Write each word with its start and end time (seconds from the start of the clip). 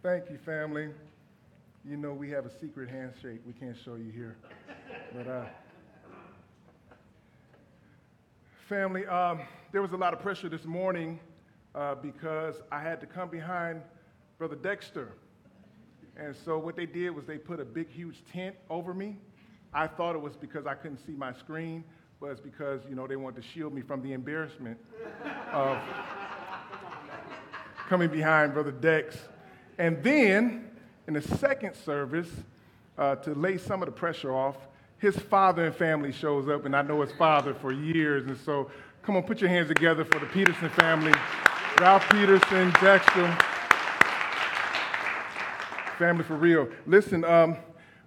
Thank 0.00 0.30
you, 0.30 0.38
family. 0.38 0.90
You 1.84 1.96
know 1.96 2.12
we 2.12 2.30
have 2.30 2.46
a 2.46 2.50
secret 2.60 2.88
handshake 2.88 3.40
we 3.44 3.52
can't 3.52 3.76
show 3.76 3.96
you 3.96 4.12
here. 4.12 4.36
But, 5.12 5.26
uh, 5.26 5.44
family, 8.68 9.04
um, 9.06 9.40
there 9.72 9.82
was 9.82 9.90
a 9.90 9.96
lot 9.96 10.12
of 10.12 10.20
pressure 10.20 10.48
this 10.48 10.64
morning 10.64 11.18
uh, 11.74 11.96
because 11.96 12.54
I 12.70 12.80
had 12.80 13.00
to 13.00 13.06
come 13.06 13.28
behind 13.28 13.82
Brother 14.38 14.54
Dexter. 14.54 15.14
And 16.16 16.36
so 16.44 16.58
what 16.58 16.76
they 16.76 16.86
did 16.86 17.10
was 17.10 17.24
they 17.24 17.38
put 17.38 17.58
a 17.58 17.64
big, 17.64 17.88
huge 17.90 18.22
tent 18.32 18.54
over 18.70 18.94
me. 18.94 19.16
I 19.74 19.88
thought 19.88 20.14
it 20.14 20.22
was 20.22 20.36
because 20.36 20.64
I 20.64 20.74
couldn't 20.74 21.04
see 21.04 21.12
my 21.12 21.32
screen, 21.32 21.82
but 22.20 22.26
it's 22.26 22.40
because, 22.40 22.82
you 22.88 22.94
know, 22.94 23.08
they 23.08 23.16
wanted 23.16 23.42
to 23.42 23.48
shield 23.48 23.74
me 23.74 23.82
from 23.82 24.02
the 24.02 24.12
embarrassment 24.12 24.78
of 25.52 25.76
coming 27.88 28.10
behind 28.10 28.54
Brother 28.54 28.70
Dex. 28.70 29.18
And 29.78 30.02
then, 30.02 30.70
in 31.06 31.14
the 31.14 31.22
second 31.22 31.74
service, 31.74 32.28
uh, 32.98 33.14
to 33.16 33.34
lay 33.34 33.56
some 33.58 33.80
of 33.80 33.86
the 33.86 33.92
pressure 33.92 34.34
off, 34.34 34.56
his 34.98 35.16
father 35.16 35.66
and 35.66 35.74
family 35.74 36.10
shows 36.12 36.48
up, 36.48 36.66
and 36.66 36.74
I 36.74 36.82
know 36.82 37.00
his 37.00 37.12
father 37.12 37.54
for 37.54 37.72
years. 37.72 38.26
And 38.26 38.36
so, 38.36 38.70
come 39.02 39.16
on, 39.16 39.22
put 39.22 39.40
your 39.40 39.50
hands 39.50 39.68
together 39.68 40.04
for 40.04 40.18
the 40.18 40.26
Peterson 40.26 40.68
family. 40.70 41.12
Ralph 41.80 42.08
Peterson, 42.10 42.72
Dexter, 42.80 43.38
family 45.96 46.24
for 46.24 46.36
real. 46.36 46.68
Listen, 46.86 47.24
um, 47.24 47.56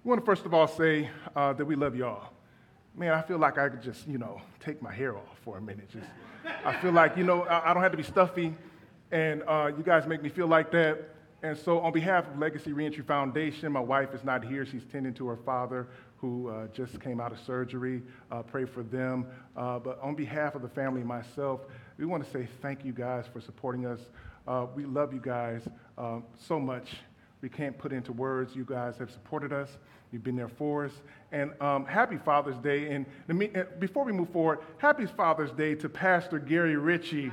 we 0.04 0.10
want 0.10 0.20
to 0.20 0.26
first 0.26 0.44
of 0.44 0.52
all 0.52 0.68
say 0.68 1.08
uh, 1.34 1.54
that 1.54 1.64
we 1.64 1.74
love 1.74 1.96
y'all. 1.96 2.28
Man, 2.94 3.14
I 3.14 3.22
feel 3.22 3.38
like 3.38 3.56
I 3.56 3.70
could 3.70 3.82
just, 3.82 4.06
you 4.06 4.18
know, 4.18 4.42
take 4.60 4.82
my 4.82 4.92
hair 4.92 5.16
off 5.16 5.38
for 5.42 5.56
a 5.56 5.60
minute. 5.62 5.88
Just, 5.88 6.06
I 6.66 6.76
feel 6.80 6.92
like, 6.92 7.16
you 7.16 7.24
know, 7.24 7.44
I, 7.44 7.70
I 7.70 7.74
don't 7.74 7.82
have 7.82 7.92
to 7.92 7.96
be 7.96 8.02
stuffy, 8.02 8.54
and 9.10 9.42
uh, 9.48 9.70
you 9.74 9.82
guys 9.82 10.06
make 10.06 10.22
me 10.22 10.28
feel 10.28 10.46
like 10.46 10.70
that. 10.72 11.08
And 11.42 11.58
so, 11.58 11.80
on 11.80 11.92
behalf 11.92 12.28
of 12.28 12.38
Legacy 12.38 12.72
Reentry 12.72 13.02
Foundation, 13.02 13.72
my 13.72 13.80
wife 13.80 14.14
is 14.14 14.22
not 14.22 14.44
here. 14.44 14.64
She's 14.64 14.84
tending 14.84 15.12
to 15.14 15.26
her 15.26 15.36
father 15.36 15.88
who 16.18 16.48
uh, 16.48 16.68
just 16.68 17.00
came 17.00 17.20
out 17.20 17.32
of 17.32 17.40
surgery. 17.40 18.00
Uh, 18.30 18.42
pray 18.42 18.64
for 18.64 18.84
them. 18.84 19.26
Uh, 19.56 19.80
but 19.80 20.00
on 20.00 20.14
behalf 20.14 20.54
of 20.54 20.62
the 20.62 20.68
family 20.68 21.00
and 21.00 21.08
myself, 21.08 21.62
we 21.98 22.04
want 22.04 22.24
to 22.24 22.30
say 22.30 22.46
thank 22.62 22.84
you 22.84 22.92
guys 22.92 23.24
for 23.32 23.40
supporting 23.40 23.86
us. 23.86 23.98
Uh, 24.46 24.66
we 24.76 24.84
love 24.84 25.12
you 25.12 25.18
guys 25.20 25.62
uh, 25.98 26.20
so 26.38 26.60
much. 26.60 26.94
We 27.40 27.48
can't 27.48 27.76
put 27.76 27.92
into 27.92 28.12
words. 28.12 28.54
You 28.54 28.64
guys 28.64 28.96
have 28.98 29.10
supported 29.10 29.52
us. 29.52 29.68
You've 30.12 30.22
been 30.22 30.36
there 30.36 30.48
for 30.48 30.84
us. 30.84 30.92
And 31.32 31.60
um, 31.60 31.86
happy 31.86 32.18
Father's 32.18 32.58
Day. 32.58 32.92
And 32.92 33.04
before 33.80 34.04
we 34.04 34.12
move 34.12 34.28
forward, 34.28 34.60
happy 34.78 35.06
Father's 35.06 35.50
Day 35.50 35.74
to 35.74 35.88
Pastor 35.88 36.38
Gary 36.38 36.76
Ritchie. 36.76 37.32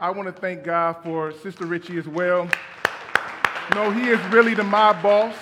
I 0.00 0.10
want 0.10 0.34
to 0.34 0.40
thank 0.40 0.64
God 0.64 0.96
for 1.02 1.32
Sister 1.32 1.66
Ritchie 1.66 1.98
as 1.98 2.08
well. 2.08 2.48
No, 3.74 3.90
he 3.90 4.08
is 4.08 4.20
really 4.26 4.54
the 4.54 4.64
my 4.64 4.92
boss. 5.00 5.34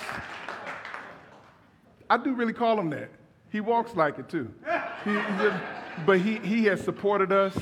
I 2.09 2.17
do 2.17 2.33
really 2.33 2.53
call 2.53 2.79
him 2.79 2.89
that. 2.91 3.09
He 3.49 3.59
walks 3.59 3.95
like 3.95 4.19
it 4.19 4.29
too. 4.29 4.53
He, 5.03 5.17
but 6.05 6.19
he, 6.19 6.37
he 6.37 6.65
has 6.65 6.81
supported 6.81 7.31
us 7.31 7.57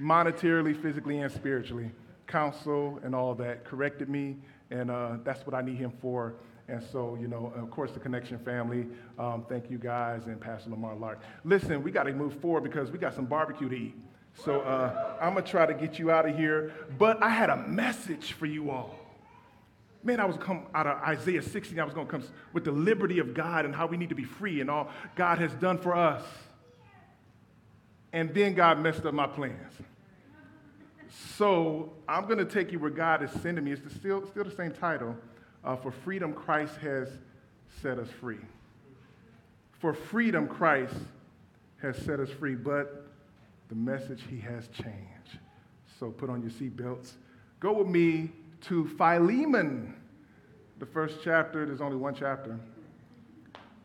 monetarily, 0.00 0.80
physically, 0.80 1.18
and 1.18 1.32
spiritually. 1.32 1.90
Counsel 2.26 2.98
and 3.04 3.14
all 3.14 3.34
that, 3.36 3.64
corrected 3.64 4.08
me, 4.08 4.36
and 4.70 4.90
uh, 4.90 5.18
that's 5.22 5.46
what 5.46 5.54
I 5.54 5.62
need 5.62 5.76
him 5.76 5.92
for. 6.02 6.34
And 6.68 6.82
so, 6.82 7.16
you 7.20 7.28
know, 7.28 7.52
of 7.56 7.70
course, 7.70 7.92
the 7.92 8.00
Connection 8.00 8.38
family, 8.38 8.86
um, 9.18 9.44
thank 9.48 9.70
you 9.70 9.78
guys, 9.78 10.26
and 10.26 10.40
Pastor 10.40 10.70
Lamar 10.70 10.96
Lark. 10.96 11.20
Listen, 11.44 11.82
we 11.82 11.90
got 11.90 12.04
to 12.04 12.12
move 12.12 12.34
forward 12.40 12.64
because 12.64 12.90
we 12.90 12.98
got 12.98 13.14
some 13.14 13.26
barbecue 13.26 13.68
to 13.68 13.74
eat. 13.74 13.94
So 14.44 14.60
uh, 14.62 15.16
I'm 15.20 15.34
going 15.34 15.44
to 15.44 15.50
try 15.50 15.66
to 15.66 15.74
get 15.74 15.98
you 15.98 16.10
out 16.10 16.28
of 16.28 16.36
here. 16.36 16.72
But 16.98 17.22
I 17.22 17.28
had 17.28 17.50
a 17.50 17.56
message 17.56 18.32
for 18.32 18.46
you 18.46 18.70
all 18.70 19.03
man, 20.04 20.20
I 20.20 20.26
was 20.26 20.36
come 20.36 20.66
out 20.74 20.86
of 20.86 20.98
Isaiah 21.02 21.42
16. 21.42 21.80
I 21.80 21.84
was 21.84 21.94
going 21.94 22.06
to 22.06 22.10
come 22.10 22.22
with 22.52 22.64
the 22.64 22.72
liberty 22.72 23.18
of 23.18 23.34
God 23.34 23.64
and 23.64 23.74
how 23.74 23.86
we 23.86 23.96
need 23.96 24.10
to 24.10 24.14
be 24.14 24.24
free 24.24 24.60
and 24.60 24.70
all 24.70 24.90
God 25.16 25.38
has 25.38 25.52
done 25.54 25.78
for 25.78 25.96
us. 25.96 26.22
And 28.12 28.32
then 28.32 28.54
God 28.54 28.78
messed 28.78 29.04
up 29.04 29.14
my 29.14 29.26
plans. 29.26 29.72
So 31.36 31.92
I'm 32.06 32.26
going 32.26 32.38
to 32.38 32.44
take 32.44 32.70
you 32.70 32.78
where 32.78 32.90
God 32.90 33.22
is 33.22 33.30
sending 33.42 33.64
me. 33.64 33.72
It's 33.72 33.94
still, 33.94 34.26
still 34.26 34.44
the 34.44 34.54
same 34.54 34.72
title. 34.72 35.16
Uh, 35.64 35.74
for 35.74 35.90
freedom, 35.90 36.32
Christ 36.32 36.76
has 36.76 37.08
set 37.82 37.98
us 37.98 38.08
free. 38.20 38.38
For 39.80 39.94
freedom, 39.94 40.46
Christ 40.46 40.94
has 41.80 41.96
set 41.96 42.20
us 42.20 42.30
free, 42.30 42.54
but 42.54 43.06
the 43.68 43.74
message 43.74 44.22
he 44.30 44.38
has 44.40 44.68
changed. 44.68 45.38
So 45.98 46.10
put 46.10 46.30
on 46.30 46.42
your 46.42 46.50
seatbelts. 46.50 47.12
Go 47.60 47.72
with 47.72 47.88
me 47.88 48.30
to 48.66 48.86
Philemon. 48.96 49.94
The 50.78 50.86
first 50.86 51.18
chapter, 51.22 51.66
there's 51.66 51.80
only 51.80 51.96
one 51.96 52.14
chapter, 52.14 52.58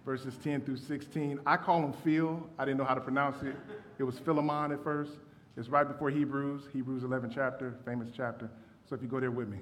verses 0.06 0.38
10 0.44 0.62
through 0.62 0.78
16. 0.78 1.40
I 1.46 1.58
call 1.58 1.84
him 1.84 1.94
Phil. 1.94 2.42
I 2.58 2.66
didn't 2.66 2.78
know 2.78 2.86
how 2.86 2.96
to 2.96 3.02
pronounce 3.02 3.44
it. 3.44 3.56
It 3.98 4.04
was 4.04 4.18
Philemon 4.20 4.72
at 4.72 4.84
first. 4.84 5.12
It's 5.58 5.68
right 5.68 5.88
before 5.88 6.10
Hebrews, 6.10 6.64
Hebrews 6.72 7.04
11 7.04 7.32
chapter, 7.34 7.76
famous 7.86 8.10
chapter. 8.16 8.50
So 8.88 8.96
if 8.96 9.02
you 9.02 9.08
go 9.08 9.20
there 9.20 9.32
with 9.32 9.50
me, 9.50 9.58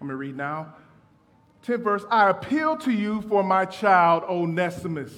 I'm 0.00 0.06
going 0.06 0.10
to 0.10 0.16
read 0.16 0.36
now. 0.36 0.74
10th 1.66 1.82
verse 1.82 2.04
I 2.10 2.28
appeal 2.28 2.76
to 2.78 2.92
you 2.92 3.22
for 3.22 3.42
my 3.42 3.64
child, 3.64 4.24
Onesimus, 4.24 5.12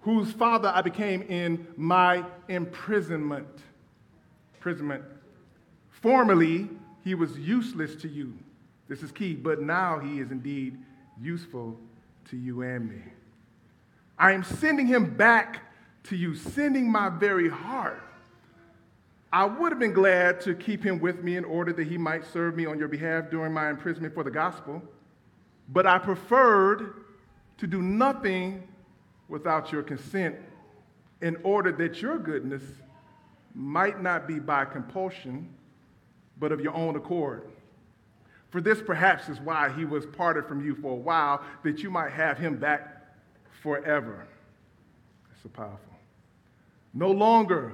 whose 0.00 0.32
father 0.32 0.72
I 0.74 0.80
became 0.80 1.22
in 1.22 1.66
my 1.76 2.24
imprisonment. 2.48 3.46
Imprisonment. 4.54 5.04
Formerly, 5.90 6.70
he 7.04 7.14
was 7.14 7.38
useless 7.38 7.94
to 7.96 8.08
you. 8.08 8.32
This 8.88 9.02
is 9.02 9.12
key, 9.12 9.34
but 9.34 9.60
now 9.60 9.98
he 9.98 10.20
is 10.20 10.30
indeed 10.30 10.78
useful 11.20 11.78
to 12.30 12.36
you 12.36 12.62
and 12.62 12.88
me. 12.88 13.02
I 14.18 14.32
am 14.32 14.42
sending 14.42 14.86
him 14.86 15.14
back 15.14 15.60
to 16.04 16.16
you, 16.16 16.34
sending 16.34 16.90
my 16.90 17.10
very 17.10 17.48
heart. 17.48 18.02
I 19.32 19.44
would 19.44 19.72
have 19.72 19.78
been 19.78 19.92
glad 19.92 20.40
to 20.42 20.54
keep 20.54 20.84
him 20.84 21.00
with 21.00 21.22
me 21.22 21.36
in 21.36 21.44
order 21.44 21.72
that 21.72 21.86
he 21.86 21.98
might 21.98 22.24
serve 22.24 22.56
me 22.56 22.66
on 22.66 22.78
your 22.78 22.88
behalf 22.88 23.30
during 23.30 23.52
my 23.52 23.68
imprisonment 23.68 24.14
for 24.14 24.22
the 24.22 24.30
gospel, 24.30 24.82
but 25.68 25.86
I 25.86 25.98
preferred 25.98 27.04
to 27.58 27.66
do 27.66 27.82
nothing 27.82 28.66
without 29.28 29.72
your 29.72 29.82
consent 29.82 30.36
in 31.20 31.36
order 31.42 31.72
that 31.72 32.00
your 32.00 32.18
goodness 32.18 32.62
might 33.54 34.02
not 34.02 34.28
be 34.28 34.38
by 34.38 34.64
compulsion 34.64 35.48
but 36.38 36.52
of 36.52 36.60
your 36.60 36.74
own 36.74 36.96
accord. 36.96 37.48
For 38.50 38.60
this 38.60 38.80
perhaps 38.80 39.28
is 39.28 39.40
why 39.40 39.70
he 39.70 39.84
was 39.84 40.06
parted 40.06 40.46
from 40.46 40.64
you 40.64 40.76
for 40.76 40.92
a 40.92 40.96
while, 40.96 41.42
that 41.64 41.82
you 41.82 41.90
might 41.90 42.12
have 42.12 42.38
him 42.38 42.56
back 42.56 43.04
forever. 43.62 44.26
That's 45.28 45.42
so 45.42 45.48
powerful. 45.48 45.78
No 46.92 47.10
longer 47.10 47.72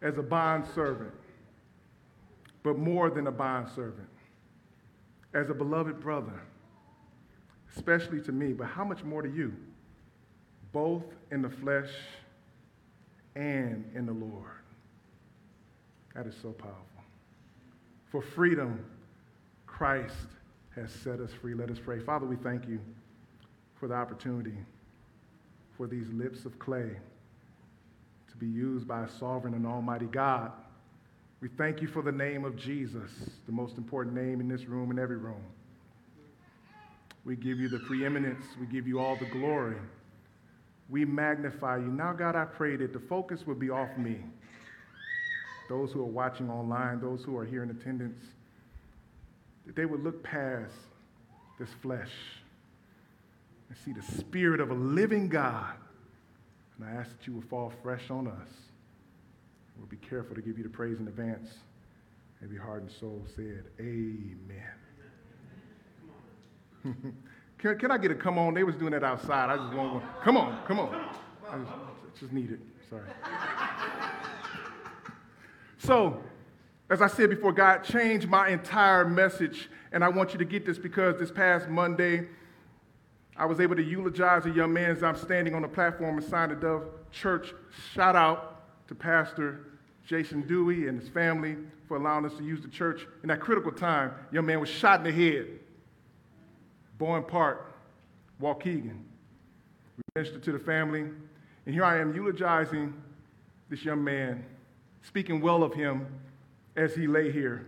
as 0.00 0.18
a 0.18 0.22
bond 0.22 0.64
servant, 0.74 1.12
but 2.64 2.78
more 2.78 3.10
than 3.10 3.28
a 3.28 3.32
bond 3.32 3.68
servant, 3.68 4.08
as 5.34 5.50
a 5.50 5.54
beloved 5.54 6.00
brother, 6.00 6.42
especially 7.76 8.20
to 8.22 8.32
me, 8.32 8.52
but 8.52 8.66
how 8.66 8.84
much 8.84 9.04
more 9.04 9.22
to 9.22 9.30
you, 9.30 9.54
both 10.72 11.04
in 11.30 11.42
the 11.42 11.50
flesh 11.50 11.90
and 13.36 13.88
in 13.94 14.06
the 14.06 14.12
Lord. 14.12 14.50
That 16.14 16.26
is 16.26 16.34
so 16.42 16.50
powerful. 16.50 16.91
For 18.12 18.20
freedom, 18.20 18.84
Christ 19.66 20.28
has 20.76 20.92
set 20.92 21.18
us 21.18 21.30
free. 21.40 21.54
Let 21.54 21.70
us 21.70 21.78
pray. 21.82 21.98
Father, 21.98 22.26
we 22.26 22.36
thank 22.36 22.68
you 22.68 22.78
for 23.80 23.88
the 23.88 23.94
opportunity 23.94 24.52
for 25.78 25.86
these 25.86 26.06
lips 26.12 26.44
of 26.44 26.58
clay 26.58 26.90
to 28.30 28.36
be 28.36 28.46
used 28.46 28.86
by 28.86 29.04
a 29.04 29.08
sovereign 29.08 29.54
and 29.54 29.66
almighty 29.66 30.04
God. 30.04 30.52
We 31.40 31.48
thank 31.56 31.80
you 31.80 31.88
for 31.88 32.02
the 32.02 32.12
name 32.12 32.44
of 32.44 32.54
Jesus, 32.54 33.10
the 33.46 33.52
most 33.52 33.78
important 33.78 34.14
name 34.14 34.42
in 34.42 34.48
this 34.48 34.66
room 34.66 34.90
and 34.90 34.98
every 35.00 35.16
room. 35.16 35.42
We 37.24 37.34
give 37.34 37.58
you 37.58 37.70
the 37.70 37.78
preeminence. 37.78 38.44
We 38.60 38.66
give 38.66 38.86
you 38.86 39.00
all 39.00 39.16
the 39.16 39.24
glory. 39.24 39.76
We 40.90 41.06
magnify 41.06 41.78
you. 41.78 41.86
Now, 41.86 42.12
God, 42.12 42.36
I 42.36 42.44
pray 42.44 42.76
that 42.76 42.92
the 42.92 43.00
focus 43.00 43.46
would 43.46 43.58
be 43.58 43.70
off 43.70 43.96
me 43.96 44.18
those 45.72 45.90
who 45.90 46.00
are 46.02 46.04
watching 46.04 46.50
online, 46.50 47.00
those 47.00 47.24
who 47.24 47.34
are 47.38 47.46
here 47.46 47.62
in 47.62 47.70
attendance, 47.70 48.22
that 49.64 49.74
they 49.74 49.86
would 49.86 50.04
look 50.04 50.22
past 50.22 50.74
this 51.58 51.70
flesh 51.80 52.10
and 53.70 53.78
see 53.78 53.92
the 53.92 54.02
spirit 54.18 54.60
of 54.60 54.70
a 54.70 54.74
living 54.74 55.30
God. 55.30 55.72
And 56.76 56.86
I 56.86 56.92
ask 56.92 57.16
that 57.16 57.26
you 57.26 57.32
would 57.36 57.48
fall 57.48 57.72
fresh 57.82 58.10
on 58.10 58.26
us. 58.26 58.50
We'll 59.78 59.86
be 59.86 59.96
careful 59.96 60.34
to 60.34 60.42
give 60.42 60.58
you 60.58 60.64
the 60.64 60.70
praise 60.70 60.98
in 60.98 61.08
advance. 61.08 61.48
Every 62.44 62.58
heart 62.58 62.82
and 62.82 62.90
soul 62.90 63.24
said, 63.34 63.64
Amen. 63.80 64.62
can, 67.58 67.78
can 67.78 67.90
I 67.90 67.96
get 67.96 68.10
a 68.10 68.14
come 68.14 68.36
on? 68.36 68.52
They 68.52 68.64
was 68.64 68.76
doing 68.76 68.92
that 68.92 69.04
outside. 69.04 69.48
I 69.48 69.56
just 69.56 69.72
want 69.74 69.94
one. 69.94 70.02
Come 70.22 70.36
on, 70.36 70.66
come 70.66 70.80
on. 70.80 70.94
I 71.48 71.56
just, 71.56 72.20
just 72.20 72.32
need 72.32 72.50
it. 72.50 72.60
Sorry. 72.90 73.08
So, 75.84 76.22
As 76.90 77.00
I 77.00 77.06
said 77.06 77.30
before, 77.30 77.52
God 77.52 77.78
changed 77.84 78.28
my 78.28 78.50
entire 78.50 79.08
message. 79.08 79.70
And 79.92 80.04
I 80.04 80.08
want 80.08 80.32
you 80.32 80.38
to 80.38 80.44
get 80.44 80.66
this 80.66 80.76
because 80.76 81.18
this 81.18 81.30
past 81.30 81.66
Monday, 81.66 82.28
I 83.34 83.46
was 83.46 83.60
able 83.60 83.76
to 83.76 83.82
eulogize 83.82 84.44
a 84.44 84.50
young 84.50 84.74
man 84.74 84.90
as 84.90 85.02
I'm 85.02 85.16
standing 85.16 85.54
on 85.54 85.62
the 85.62 85.68
platform 85.68 86.18
inside 86.18 86.50
the 86.50 86.56
Dove 86.56 86.84
Church. 87.10 87.54
Shout 87.94 88.14
out 88.14 88.88
to 88.88 88.94
Pastor 88.94 89.72
Jason 90.06 90.46
Dewey 90.46 90.86
and 90.86 91.00
his 91.00 91.08
family 91.08 91.56
for 91.88 91.96
allowing 91.96 92.26
us 92.26 92.34
to 92.34 92.44
use 92.44 92.60
the 92.60 92.68
church 92.68 93.06
in 93.22 93.28
that 93.28 93.40
critical 93.40 93.72
time. 93.72 94.12
Young 94.30 94.44
man 94.44 94.60
was 94.60 94.68
shot 94.68 95.00
in 95.00 95.04
the 95.04 95.12
head. 95.12 95.46
Bowen 96.98 97.22
Park, 97.22 97.74
Waukegan. 98.40 98.98
We 99.96 100.02
ministered 100.14 100.42
to 100.42 100.52
the 100.52 100.58
family, 100.58 101.06
and 101.64 101.74
here 101.74 101.84
I 101.84 102.00
am 102.00 102.14
eulogizing 102.14 102.92
this 103.70 103.82
young 103.82 104.04
man, 104.04 104.44
speaking 105.02 105.40
well 105.40 105.62
of 105.62 105.74
him 105.74 106.06
as 106.76 106.94
he 106.94 107.06
lay 107.06 107.30
here, 107.30 107.66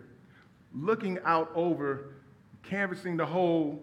looking 0.74 1.18
out 1.24 1.50
over, 1.54 2.14
canvassing 2.62 3.16
the 3.16 3.26
whole. 3.26 3.82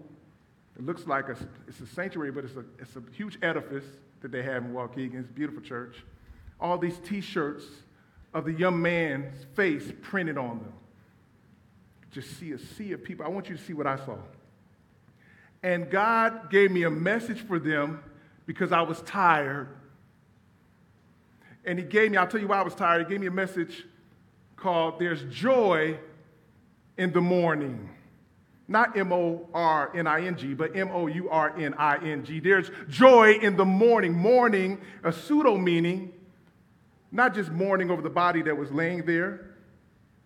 It 0.77 0.85
looks 0.85 1.05
like 1.05 1.29
a, 1.29 1.37
it's 1.67 1.79
a 1.79 1.87
sanctuary, 1.87 2.31
but 2.31 2.45
it's 2.45 2.55
a, 2.55 2.65
it's 2.79 2.95
a 2.95 3.03
huge 3.13 3.37
edifice 3.41 3.85
that 4.21 4.31
they 4.31 4.41
have 4.43 4.63
in 4.65 4.73
Waukegan. 4.73 5.19
It's 5.19 5.29
a 5.29 5.33
beautiful 5.33 5.61
church. 5.61 6.03
All 6.59 6.77
these 6.77 6.97
T-shirts 6.99 7.65
of 8.33 8.45
the 8.45 8.53
young 8.53 8.81
man's 8.81 9.45
face 9.55 9.91
printed 10.01 10.37
on 10.37 10.59
them. 10.59 10.73
Just 12.11 12.37
see 12.39 12.51
a 12.51 12.59
sea 12.59 12.91
of 12.93 13.03
people. 13.03 13.25
I 13.25 13.29
want 13.29 13.49
you 13.49 13.57
to 13.57 13.63
see 13.63 13.73
what 13.73 13.87
I 13.87 13.97
saw. 13.97 14.17
And 15.63 15.89
God 15.89 16.49
gave 16.49 16.71
me 16.71 16.83
a 16.83 16.89
message 16.89 17.39
for 17.41 17.59
them 17.59 18.03
because 18.45 18.71
I 18.71 18.81
was 18.81 19.01
tired. 19.01 19.69
And 21.65 21.77
He 21.79 21.85
gave 21.85 22.11
me, 22.11 22.17
I'll 22.17 22.27
tell 22.27 22.41
you 22.41 22.47
why 22.47 22.59
I 22.59 22.63
was 22.63 22.75
tired. 22.75 23.05
He 23.05 23.09
gave 23.09 23.21
me 23.21 23.27
a 23.27 23.31
message 23.31 23.85
called 24.55 24.99
There's 24.99 25.23
Joy 25.33 25.97
in 26.97 27.11
the 27.11 27.21
Morning. 27.21 27.89
Not 28.67 28.95
M 28.95 29.11
O 29.11 29.49
R 29.53 29.91
N 29.93 30.07
I 30.07 30.25
N 30.25 30.37
G, 30.37 30.53
but 30.53 30.77
M 30.77 30.89
O 30.91 31.07
U 31.07 31.29
R 31.29 31.53
N 31.57 31.73
I 31.77 31.97
N 31.97 32.23
G. 32.23 32.39
There's 32.39 32.71
joy 32.87 33.33
in 33.33 33.57
the 33.57 33.65
morning. 33.65 34.13
Morning, 34.13 34.79
a 35.03 35.11
pseudo 35.11 35.57
meaning, 35.57 36.13
not 37.11 37.35
just 37.35 37.51
mourning 37.51 37.91
over 37.91 38.01
the 38.01 38.09
body 38.09 38.41
that 38.43 38.55
was 38.55 38.71
laying 38.71 39.05
there, 39.05 39.55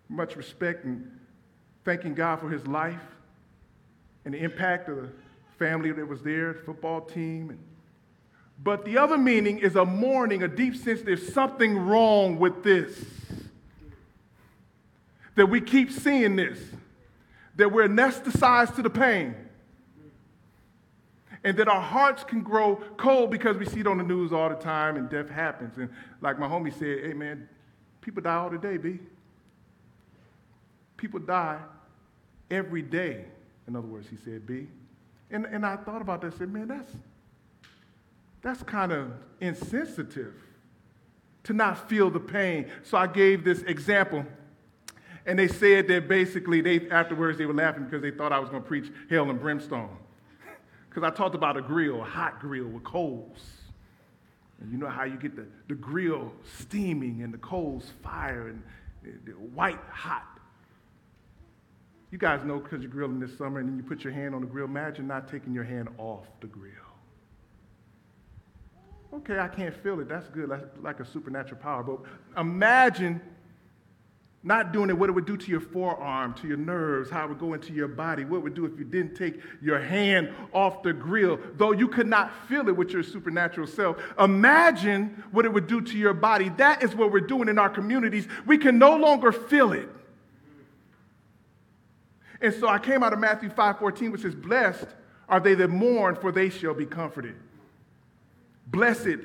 much 0.10 0.36
respect 0.36 0.86
and 0.86 1.10
thanking 1.84 2.14
God 2.14 2.40
for 2.40 2.50
his 2.50 2.68
life 2.68 3.02
and 4.26 4.34
the 4.34 4.38
impact 4.38 4.90
of 4.90 4.98
the 4.98 5.10
family 5.58 5.92
that 5.92 6.08
was 6.08 6.22
there, 6.22 6.54
football 6.54 7.02
team. 7.02 7.50
And, 7.50 7.60
but 8.64 8.86
the 8.86 8.98
other 8.98 9.18
meaning 9.18 9.60
is 9.60 9.76
a 9.76 9.86
mourning, 9.86 10.44
a 10.44 10.48
deep 10.48 10.76
sense 10.76 11.02
there's 11.02 11.34
something 11.34 11.78
wrong 11.78 12.40
with 12.40 12.64
this. 12.64 13.04
That 15.36 15.48
we 15.48 15.60
keep 15.60 15.92
seeing 15.92 16.36
this, 16.36 16.58
that 17.58 17.72
we're 17.72 17.88
anesthetized 17.88 18.76
to 18.76 18.82
the 18.82 18.90
pain, 18.90 19.36
and 21.44 21.58
that 21.58 21.68
our 21.68 21.82
hearts 21.82 22.24
can 22.24 22.42
grow 22.42 22.78
cold 22.98 23.30
because 23.30 23.58
we 23.58 23.66
see 23.66 23.82
it 23.82 23.88
on 23.88 24.00
the 24.00 24.04
news 24.04 24.34
all 24.34 24.50
the 24.50 24.56
time 24.56 24.96
and 24.96 25.10
death 25.10 25.30
happens. 25.30 25.78
And 25.78 25.90
like 26.22 26.40
my 26.40 26.48
homie 26.48 26.74
said, 26.74 27.06
hey 27.06 27.14
man, 27.14 27.48
people 28.02 28.24
die 28.24 28.36
all 28.36 28.50
the 28.50 28.58
day, 28.58 28.78
B. 28.78 29.00
People 30.98 31.20
die 31.20 31.60
every 32.50 32.82
day. 32.82 33.26
In 33.68 33.76
other 33.76 33.88
words, 33.88 34.08
he 34.10 34.16
said, 34.16 34.48
B. 34.48 34.68
And, 35.30 35.46
and 35.46 35.66
I 35.66 35.76
thought 35.76 36.02
about 36.02 36.22
that. 36.22 36.34
I 36.34 36.38
said, 36.38 36.52
man, 36.52 36.68
that's, 36.68 36.92
that's 38.46 38.62
kind 38.62 38.92
of 38.92 39.12
insensitive 39.42 40.36
to 41.44 41.52
not 41.52 41.90
feel 41.90 42.12
the 42.12 42.20
pain. 42.20 42.70
So 42.84 42.96
I 42.96 43.08
gave 43.08 43.44
this 43.44 43.64
example. 43.64 44.24
And 45.26 45.40
they 45.40 45.48
said 45.48 45.88
that 45.88 46.08
basically, 46.08 46.62
they 46.62 46.88
afterwards 46.92 47.40
they 47.40 47.48
were 47.48 47.56
laughing 47.56 47.86
because 47.86 48.04
they 48.04 48.12
thought 48.12 48.32
I 48.32 48.38
was 48.38 48.50
going 48.50 48.62
to 48.62 48.68
preach 48.68 48.92
hell 49.10 49.30
and 49.30 49.40
brimstone. 49.40 49.90
Because 50.90 51.12
I 51.12 51.14
talked 51.14 51.36
about 51.36 51.58
a 51.58 51.62
grill, 51.62 52.02
a 52.02 52.06
hot 52.06 52.40
grill 52.40 52.68
with 52.68 52.86
coals. 52.86 53.40
And 54.62 54.72
you 54.72 54.78
know 54.78 54.88
how 54.88 55.04
you 55.04 55.18
get 55.18 55.36
the, 55.36 55.46
the 55.68 55.76
grill 55.76 56.32
steaming 56.58 57.22
and 57.22 57.34
the 57.34 57.38
coals 57.40 57.92
fire 58.02 58.48
and 58.48 58.64
the, 59.26 59.32
white 59.32 59.82
hot. 59.92 60.40
You 62.12 62.18
guys 62.18 62.46
know 62.46 62.60
because 62.60 62.82
you're 62.82 62.92
grilling 62.92 63.20
this 63.20 63.38
summer 63.38 63.60
and 63.60 63.68
then 63.68 63.76
you 63.76 63.84
put 63.84 64.06
your 64.06 64.14
hand 64.14 64.34
on 64.34 64.40
the 64.40 64.48
grill. 64.48 64.68
Imagine 64.68 65.06
not 65.06 65.28
taking 65.28 65.54
your 65.54 65.66
hand 65.66 65.90
off 65.98 66.28
the 66.40 66.48
grill. 66.48 66.85
Okay, 69.18 69.40
I 69.40 69.48
can't 69.48 69.76
feel 69.82 70.00
it. 70.02 70.10
That's 70.10 70.28
good. 70.30 70.50
That's 70.50 70.66
like 70.82 71.00
a 71.00 71.06
supernatural 71.06 71.62
power. 71.62 71.84
But 71.84 72.00
imagine 72.40 73.22
not 74.44 74.74
doing 74.74 74.90
it, 74.90 74.98
what 74.98 75.10
it 75.10 75.14
would 75.14 75.26
do 75.26 75.38
to 75.38 75.50
your 75.50 75.62
forearm, 75.62 76.34
to 76.36 76.48
your 76.48 76.58
nerves, 76.58 77.10
how 77.10 77.26
it 77.26 77.30
would 77.30 77.40
go 77.40 77.54
into 77.54 77.74
your 77.74 77.88
body, 77.88 78.26
what 78.26 78.38
it 78.38 78.44
would 78.44 78.54
do 78.54 78.66
if 78.66 78.78
you 78.78 78.86
didn't 78.86 79.16
take 79.16 79.40
your 79.60 79.80
hand 79.80 80.32
off 80.54 80.84
the 80.84 80.94
grill, 80.94 81.40
though 81.56 81.72
you 81.72 81.88
could 81.88 82.06
not 82.06 82.32
feel 82.48 82.68
it 82.68 82.76
with 82.78 82.92
your 82.92 83.02
supernatural 83.02 83.66
self. 83.66 83.98
Imagine 84.20 85.24
what 85.32 85.46
it 85.46 85.54
would 85.54 85.66
do 85.66 85.82
to 85.82 85.98
your 85.98 86.14
body. 86.14 86.50
That 86.50 86.84
is 86.84 86.94
what 86.94 87.12
we're 87.12 87.22
doing 87.22 87.50
in 87.50 87.58
our 87.58 87.70
communities. 87.70 88.28
We 88.46 88.58
can 88.60 88.78
no 88.78 88.98
longer 88.98 89.32
feel 89.32 89.72
it. 89.72 89.90
And 92.42 92.54
so 92.54 92.68
I 92.68 92.78
came 92.78 93.02
out 93.02 93.14
of 93.14 93.20
Matthew 93.20 93.50
5:14, 93.50 94.12
which 94.12 94.22
says, 94.22 94.36
Blessed 94.36 94.88
are 95.28 95.40
they 95.40 95.56
that 95.56 95.70
mourn, 95.70 96.16
for 96.16 96.32
they 96.32 96.50
shall 96.50 96.76
be 96.76 96.86
comforted. 96.86 97.36
Blessed 98.68 99.20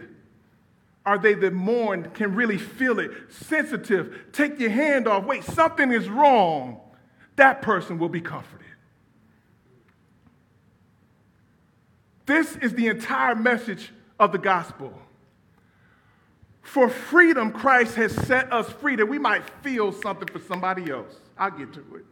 are 1.07 1.19
they 1.19 1.35
that 1.35 1.53
mourn, 1.53 2.11
can 2.11 2.35
really 2.35 2.59
feel 2.59 2.99
it, 2.99 3.11
sensitive. 3.31 4.27
Take 4.33 4.61
your 4.61 4.71
hand 4.71 5.09
off. 5.09 5.25
Wait, 5.25 5.45
something 5.45 5.91
is 5.93 6.09
wrong. 6.09 6.81
That 7.37 7.63
person 7.63 7.99
will 7.99 8.11
be 8.11 8.21
comforted. 8.21 8.67
This 12.27 12.55
is 12.57 12.75
the 12.75 12.87
entire 12.89 13.35
message 13.35 13.91
of 14.19 14.31
the 14.31 14.39
gospel. 14.39 14.93
For 16.63 16.89
freedom, 16.89 17.51
Christ 17.51 17.97
has 17.97 18.15
set 18.15 18.53
us 18.53 18.71
free 18.71 18.95
that 18.97 19.07
we 19.07 19.19
might 19.19 19.43
feel 19.63 19.91
something 19.91 20.29
for 20.29 20.39
somebody 20.39 20.91
else. 20.91 21.17
I'll 21.37 21.51
get 21.51 21.73
to 21.73 21.81
it. 21.97 22.05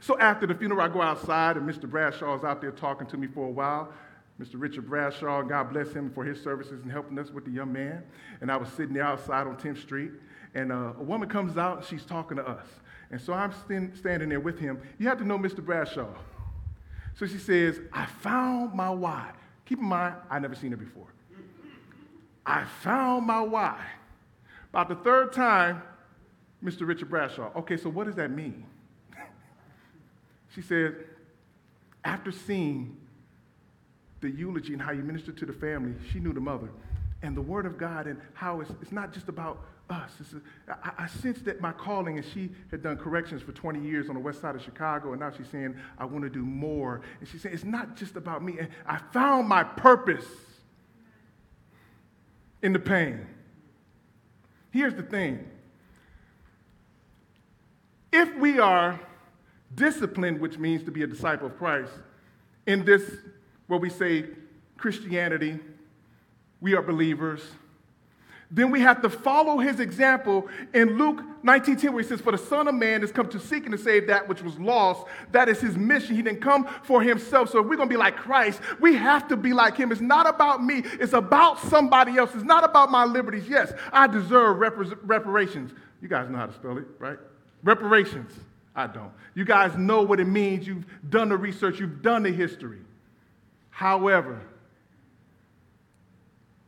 So 0.00 0.16
after 0.18 0.46
the 0.46 0.54
funeral, 0.54 0.80
I 0.80 0.88
go 0.88 1.02
outside, 1.02 1.56
and 1.56 1.68
Mr. 1.68 1.90
Bradshaw 1.90 2.36
is 2.36 2.44
out 2.44 2.60
there 2.60 2.70
talking 2.70 3.06
to 3.08 3.16
me 3.16 3.26
for 3.26 3.46
a 3.46 3.50
while. 3.50 3.92
Mr. 4.40 4.54
Richard 4.54 4.88
Bradshaw, 4.88 5.42
God 5.42 5.70
bless 5.70 5.92
him 5.92 6.10
for 6.10 6.24
his 6.24 6.40
services 6.40 6.82
and 6.82 6.92
helping 6.92 7.18
us 7.18 7.30
with 7.30 7.44
the 7.44 7.50
young 7.50 7.72
man. 7.72 8.04
And 8.40 8.52
I 8.52 8.56
was 8.56 8.68
sitting 8.70 8.94
there 8.94 9.04
outside 9.04 9.46
on 9.48 9.56
10th 9.56 9.80
Street, 9.80 10.12
and 10.54 10.70
uh, 10.70 10.92
a 10.98 11.02
woman 11.02 11.28
comes 11.28 11.58
out, 11.58 11.78
and 11.78 11.86
she's 11.86 12.04
talking 12.04 12.36
to 12.36 12.46
us. 12.46 12.66
And 13.10 13.20
so 13.20 13.32
I'm 13.32 13.52
st- 13.52 13.96
standing 13.96 14.28
there 14.28 14.38
with 14.38 14.58
him. 14.58 14.80
You 14.98 15.08
have 15.08 15.18
to 15.18 15.24
know 15.24 15.38
Mr. 15.38 15.64
Bradshaw. 15.64 16.14
So 17.16 17.26
she 17.26 17.38
says, 17.38 17.80
I 17.92 18.06
found 18.06 18.74
my 18.74 18.90
why. 18.90 19.32
Keep 19.64 19.80
in 19.80 19.86
mind, 19.86 20.14
i 20.30 20.38
never 20.38 20.54
seen 20.54 20.70
her 20.70 20.76
before. 20.76 21.08
I 22.46 22.64
found 22.64 23.26
my 23.26 23.40
why. 23.40 23.84
About 24.70 24.88
the 24.88 24.94
third 24.94 25.32
time, 25.32 25.82
Mr. 26.62 26.86
Richard 26.86 27.10
Bradshaw. 27.10 27.50
Okay, 27.56 27.76
so 27.76 27.90
what 27.90 28.06
does 28.06 28.14
that 28.14 28.30
mean? 28.30 28.64
she 30.54 30.62
said, 30.62 30.94
after 32.04 32.30
seeing 32.30 32.96
the 34.20 34.30
eulogy 34.30 34.72
and 34.72 34.82
how 34.82 34.92
you 34.92 35.02
ministered 35.02 35.36
to 35.38 35.46
the 35.46 35.52
family, 35.52 35.94
she 36.12 36.20
knew 36.20 36.32
the 36.32 36.40
mother. 36.40 36.68
And 37.22 37.36
the 37.36 37.42
word 37.42 37.66
of 37.66 37.78
God 37.78 38.06
and 38.06 38.20
how 38.34 38.60
it's, 38.60 38.70
it's 38.80 38.92
not 38.92 39.12
just 39.12 39.28
about 39.28 39.64
us. 39.90 40.12
A, 40.68 40.72
I, 40.72 41.04
I 41.04 41.06
sensed 41.06 41.44
that 41.46 41.60
my 41.60 41.72
calling, 41.72 42.16
and 42.16 42.26
she 42.26 42.50
had 42.70 42.82
done 42.82 42.96
corrections 42.96 43.42
for 43.42 43.52
20 43.52 43.80
years 43.80 44.08
on 44.08 44.14
the 44.14 44.20
west 44.20 44.40
side 44.40 44.54
of 44.54 44.62
Chicago, 44.62 45.12
and 45.12 45.20
now 45.20 45.30
she's 45.30 45.48
saying, 45.48 45.76
I 45.98 46.04
want 46.04 46.24
to 46.24 46.30
do 46.30 46.44
more. 46.44 47.00
And 47.20 47.28
she's 47.28 47.42
saying, 47.42 47.54
it's 47.54 47.64
not 47.64 47.96
just 47.96 48.16
about 48.16 48.42
me. 48.42 48.58
And 48.58 48.68
I 48.86 48.98
found 49.12 49.48
my 49.48 49.64
purpose 49.64 50.26
in 52.62 52.72
the 52.72 52.78
pain. 52.78 53.26
Here's 54.70 54.94
the 54.94 55.02
thing 55.02 55.48
if 58.12 58.34
we 58.36 58.58
are 58.58 58.98
disciplined, 59.74 60.40
which 60.40 60.58
means 60.58 60.82
to 60.84 60.90
be 60.90 61.02
a 61.02 61.06
disciple 61.06 61.46
of 61.46 61.58
Christ, 61.58 61.92
in 62.66 62.84
this 62.84 63.02
where 63.68 63.78
we 63.78 63.90
say 63.90 64.26
Christianity, 64.76 65.58
we 66.60 66.74
are 66.74 66.82
believers. 66.82 67.42
Then 68.50 68.70
we 68.70 68.80
have 68.80 69.02
to 69.02 69.10
follow 69.10 69.58
his 69.58 69.78
example 69.78 70.48
in 70.72 70.96
Luke 70.96 71.22
19:10, 71.42 71.92
where 71.92 72.02
he 72.02 72.08
says, 72.08 72.20
For 72.22 72.32
the 72.32 72.38
Son 72.38 72.66
of 72.66 72.74
Man 72.74 73.02
has 73.02 73.12
come 73.12 73.28
to 73.28 73.38
seek 73.38 73.64
and 73.64 73.72
to 73.72 73.78
save 73.78 74.06
that 74.06 74.26
which 74.26 74.42
was 74.42 74.58
lost. 74.58 75.04
That 75.32 75.50
is 75.50 75.60
his 75.60 75.76
mission. 75.76 76.16
He 76.16 76.22
didn't 76.22 76.40
come 76.40 76.66
for 76.82 77.02
himself. 77.02 77.50
So 77.50 77.60
if 77.60 77.66
we're 77.66 77.76
gonna 77.76 77.90
be 77.90 77.98
like 77.98 78.16
Christ, 78.16 78.60
we 78.80 78.94
have 78.94 79.28
to 79.28 79.36
be 79.36 79.52
like 79.52 79.76
him. 79.76 79.92
It's 79.92 80.00
not 80.00 80.26
about 80.26 80.64
me, 80.64 80.82
it's 80.98 81.12
about 81.12 81.58
somebody 81.60 82.16
else. 82.16 82.34
It's 82.34 82.42
not 82.42 82.64
about 82.64 82.90
my 82.90 83.04
liberties. 83.04 83.46
Yes, 83.48 83.72
I 83.92 84.06
deserve 84.06 84.56
repar- 84.56 84.98
reparations. 85.02 85.72
You 86.00 86.08
guys 86.08 86.30
know 86.30 86.38
how 86.38 86.46
to 86.46 86.54
spell 86.54 86.78
it, 86.78 86.86
right? 86.98 87.18
Reparations. 87.62 88.32
I 88.74 88.86
don't. 88.86 89.10
You 89.34 89.44
guys 89.44 89.76
know 89.76 90.02
what 90.02 90.20
it 90.20 90.26
means. 90.26 90.66
You've 90.66 90.86
done 91.10 91.28
the 91.28 91.36
research, 91.36 91.80
you've 91.80 92.00
done 92.00 92.22
the 92.22 92.32
history. 92.32 92.78
However, 93.78 94.40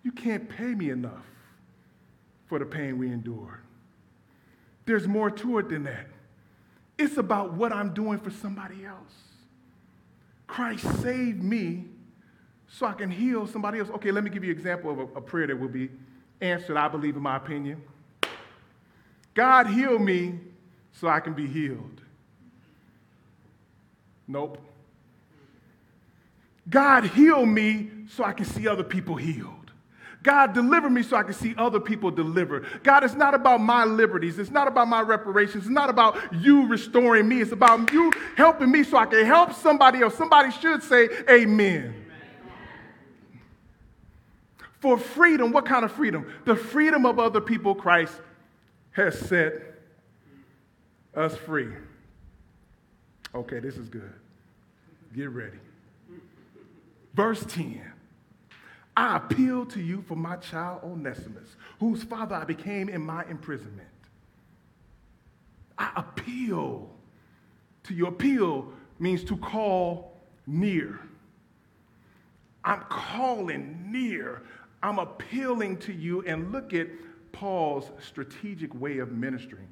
you 0.04 0.12
can't 0.12 0.48
pay 0.48 0.76
me 0.76 0.90
enough 0.90 1.26
for 2.46 2.60
the 2.60 2.64
pain 2.64 2.98
we 2.98 3.08
endured. 3.08 3.62
there's 4.86 5.08
more 5.08 5.28
to 5.28 5.58
it 5.58 5.70
than 5.70 5.82
that. 5.82 6.06
It's 6.96 7.16
about 7.16 7.54
what 7.54 7.72
I'm 7.72 7.92
doing 7.94 8.18
for 8.20 8.30
somebody 8.30 8.84
else. 8.86 9.12
Christ 10.46 10.84
saved 11.02 11.42
me 11.42 11.86
so 12.68 12.86
I 12.86 12.92
can 12.92 13.10
heal 13.10 13.44
somebody 13.44 13.80
else. 13.80 13.90
Okay, 13.90 14.12
let 14.12 14.22
me 14.22 14.30
give 14.30 14.44
you 14.44 14.52
an 14.52 14.56
example 14.56 14.92
of 14.92 15.00
a, 15.00 15.02
a 15.16 15.20
prayer 15.20 15.48
that 15.48 15.58
will 15.58 15.66
be 15.66 15.90
answered, 16.40 16.76
I 16.76 16.86
believe, 16.86 17.16
in 17.16 17.22
my 17.22 17.38
opinion. 17.38 17.82
God 19.34 19.66
heal 19.66 19.98
me 19.98 20.38
so 20.92 21.08
I 21.08 21.18
can 21.18 21.32
be 21.32 21.48
healed. 21.48 22.02
Nope. 24.28 24.64
God 26.70 27.04
heal 27.04 27.44
me 27.44 27.90
so 28.08 28.24
I 28.24 28.32
can 28.32 28.46
see 28.46 28.68
other 28.68 28.84
people 28.84 29.16
healed. 29.16 29.56
God, 30.22 30.52
deliver 30.52 30.90
me 30.90 31.02
so 31.02 31.16
I 31.16 31.22
can 31.22 31.32
see 31.32 31.54
other 31.56 31.80
people 31.80 32.10
delivered. 32.10 32.66
God, 32.82 33.04
it's 33.04 33.14
not 33.14 33.34
about 33.34 33.60
my 33.60 33.84
liberties. 33.84 34.38
It's 34.38 34.50
not 34.50 34.68
about 34.68 34.86
my 34.86 35.00
reparations. 35.00 35.64
It's 35.64 35.72
not 35.72 35.88
about 35.88 36.18
you 36.34 36.66
restoring 36.66 37.26
me. 37.26 37.40
It's 37.40 37.52
about 37.52 37.90
you 37.90 38.12
helping 38.36 38.70
me 38.70 38.84
so 38.84 38.98
I 38.98 39.06
can 39.06 39.24
help 39.24 39.54
somebody 39.54 40.02
else. 40.02 40.14
Somebody 40.14 40.50
should 40.52 40.82
say, 40.82 41.08
Amen. 41.28 41.94
For 44.80 44.98
freedom, 44.98 45.52
what 45.52 45.66
kind 45.66 45.84
of 45.84 45.92
freedom? 45.92 46.30
The 46.44 46.56
freedom 46.56 47.06
of 47.06 47.18
other 47.18 47.40
people, 47.40 47.74
Christ 47.74 48.14
has 48.92 49.18
set 49.18 49.54
us 51.14 51.34
free. 51.36 51.68
Okay, 53.34 53.60
this 53.60 53.76
is 53.76 53.88
good. 53.88 54.12
Get 55.14 55.30
ready. 55.30 55.58
Verse 57.20 57.44
10 57.44 57.82
I 58.96 59.18
appeal 59.18 59.66
to 59.66 59.80
you 59.80 60.02
for 60.08 60.16
my 60.16 60.36
child 60.36 60.80
Onesimus, 60.82 61.54
whose 61.78 62.02
father 62.02 62.34
I 62.34 62.44
became 62.44 62.88
in 62.88 63.02
my 63.02 63.26
imprisonment. 63.26 63.88
I 65.76 65.90
appeal 65.96 66.90
to 67.82 67.94
you. 67.94 68.06
Appeal 68.06 68.72
means 68.98 69.22
to 69.24 69.36
call 69.36 70.16
near. 70.46 70.98
I'm 72.64 72.84
calling 72.88 73.92
near. 73.92 74.42
I'm 74.82 74.98
appealing 74.98 75.76
to 75.80 75.92
you. 75.92 76.22
And 76.22 76.50
look 76.52 76.72
at 76.72 76.88
Paul's 77.32 77.90
strategic 78.00 78.74
way 78.74 78.96
of 78.96 79.12
ministering. 79.12 79.68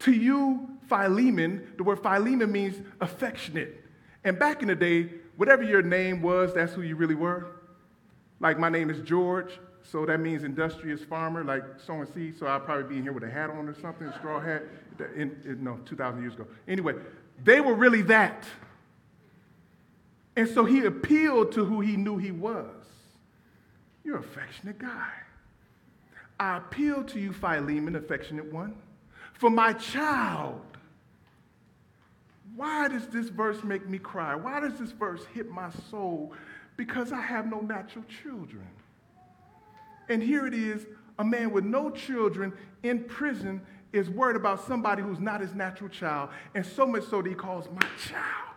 To 0.00 0.12
you, 0.12 0.68
Philemon, 0.86 1.66
the 1.78 1.82
word 1.82 2.02
Philemon 2.02 2.52
means 2.52 2.76
affectionate. 3.00 3.82
And 4.22 4.38
back 4.38 4.60
in 4.60 4.68
the 4.68 4.74
day, 4.74 5.08
whatever 5.36 5.62
your 5.62 5.82
name 5.82 6.22
was, 6.22 6.54
that's 6.54 6.72
who 6.72 6.82
you 6.82 6.96
really 6.96 7.14
were. 7.14 7.46
Like 8.40 8.58
my 8.58 8.68
name 8.68 8.90
is 8.90 9.00
George, 9.00 9.58
so 9.82 10.04
that 10.06 10.20
means 10.20 10.44
industrious 10.44 11.02
farmer, 11.02 11.44
like 11.44 11.62
sowing 11.84 12.06
seeds. 12.12 12.38
So 12.38 12.46
I'll 12.46 12.60
probably 12.60 12.84
be 12.84 12.96
in 12.96 13.02
here 13.02 13.12
with 13.12 13.24
a 13.24 13.30
hat 13.30 13.50
on 13.50 13.68
or 13.68 13.74
something, 13.80 14.06
a 14.06 14.18
straw 14.18 14.40
hat. 14.40 14.62
In, 15.16 15.36
in, 15.44 15.64
no, 15.64 15.78
2,000 15.86 16.22
years 16.22 16.34
ago. 16.34 16.46
Anyway, 16.68 16.94
they 17.42 17.60
were 17.60 17.74
really 17.74 18.02
that. 18.02 18.44
And 20.36 20.48
so 20.48 20.64
he 20.64 20.84
appealed 20.84 21.52
to 21.52 21.64
who 21.64 21.80
he 21.80 21.96
knew 21.96 22.16
he 22.16 22.30
was. 22.30 22.68
You're 24.04 24.18
an 24.18 24.24
affectionate 24.24 24.78
guy. 24.78 25.10
I 26.38 26.58
appeal 26.58 27.04
to 27.04 27.20
you, 27.20 27.32
Philemon, 27.32 27.96
affectionate 27.96 28.52
one, 28.52 28.76
for 29.32 29.50
my 29.50 29.72
child. 29.72 30.60
Why 32.56 32.88
does 32.88 33.06
this 33.08 33.28
verse 33.28 33.62
make 33.64 33.88
me 33.88 33.98
cry? 33.98 34.34
Why 34.34 34.60
does 34.60 34.78
this 34.78 34.92
verse 34.92 35.24
hit 35.32 35.50
my 35.50 35.70
soul? 35.90 36.32
Because 36.76 37.12
I 37.12 37.20
have 37.20 37.46
no 37.46 37.60
natural 37.60 38.04
children. 38.22 38.66
And 40.08 40.22
here 40.22 40.46
it 40.46 40.54
is 40.54 40.86
a 41.18 41.24
man 41.24 41.52
with 41.52 41.64
no 41.64 41.90
children 41.90 42.52
in 42.82 43.04
prison 43.04 43.60
is 43.92 44.10
worried 44.10 44.36
about 44.36 44.66
somebody 44.66 45.02
who's 45.02 45.20
not 45.20 45.40
his 45.40 45.54
natural 45.54 45.88
child, 45.88 46.30
and 46.54 46.66
so 46.66 46.84
much 46.84 47.04
so 47.04 47.22
that 47.22 47.28
he 47.28 47.34
calls 47.34 47.68
my 47.70 47.86
child. 48.08 48.54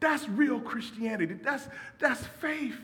That's 0.00 0.28
real 0.28 0.58
Christianity. 0.58 1.34
That's, 1.34 1.68
that's 1.98 2.24
faith. 2.40 2.76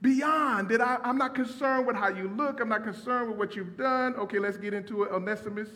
Beyond 0.00 0.70
that, 0.70 0.80
I, 0.80 0.96
I'm 1.04 1.18
not 1.18 1.34
concerned 1.34 1.86
with 1.86 1.94
how 1.94 2.08
you 2.08 2.28
look. 2.28 2.60
I'm 2.60 2.70
not 2.70 2.82
concerned 2.82 3.28
with 3.28 3.38
what 3.38 3.54
you've 3.54 3.76
done. 3.76 4.16
Okay, 4.16 4.38
let's 4.38 4.56
get 4.56 4.74
into 4.74 5.04
it. 5.04 5.12
Onesimus, 5.12 5.68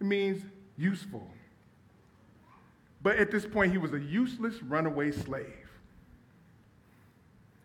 means 0.00 0.42
useful. 0.76 1.28
But 3.02 3.16
at 3.16 3.30
this 3.30 3.46
point, 3.46 3.72
he 3.72 3.78
was 3.78 3.92
a 3.92 4.00
useless 4.00 4.62
runaway 4.62 5.12
slave. 5.12 5.70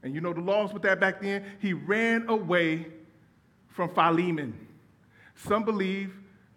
And 0.03 0.13
you 0.13 0.21
know 0.21 0.33
the 0.33 0.41
laws 0.41 0.73
with 0.73 0.83
that 0.83 0.99
back 0.99 1.21
then? 1.21 1.45
He 1.59 1.73
ran 1.73 2.27
away 2.27 2.87
from 3.69 3.93
Philemon. 3.93 4.67
Some 5.35 5.63
believe, 5.63 6.13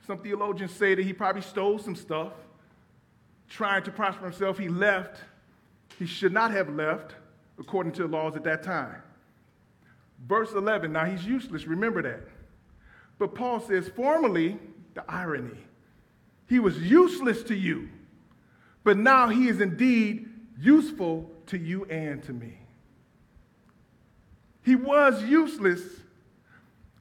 some 0.07 0.19
theologians 0.19 0.73
say 0.73 0.95
that 0.95 1.05
he 1.05 1.13
probably 1.13 1.43
stole 1.43 1.79
some 1.79 1.95
stuff, 1.95 2.33
trying 3.49 3.83
to 3.85 3.91
prosper 3.91 4.25
himself. 4.25 4.59
He 4.59 4.69
left. 4.69 5.21
He 5.99 6.07
should 6.07 6.33
not 6.33 6.51
have 6.51 6.69
left, 6.69 7.15
according 7.59 7.93
to 7.93 8.03
the 8.03 8.09
laws 8.09 8.37
at 8.37 8.45
that 8.45 8.63
time. 8.63 9.03
Verse 10.27 10.53
11, 10.53 10.93
now 10.93 11.05
he's 11.05 11.25
useless, 11.25 11.67
remember 11.67 12.03
that. 12.03 12.21
But 13.19 13.35
Paul 13.35 13.61
says, 13.61 13.89
formerly, 13.89 14.59
the 14.95 15.05
irony, 15.09 15.59
he 16.49 16.59
was 16.61 16.79
useless 16.79 17.43
to 17.45 17.55
you, 17.55 17.89
but 18.83 18.97
now 18.97 19.29
he 19.29 19.49
is 19.49 19.61
indeed 19.61 20.29
useful 20.61 21.31
to 21.47 21.59
you 21.59 21.85
and 21.87 22.23
to 22.25 22.33
me. 22.33 22.59
He 24.63 24.77
was 24.77 25.23
useless, 25.23 25.83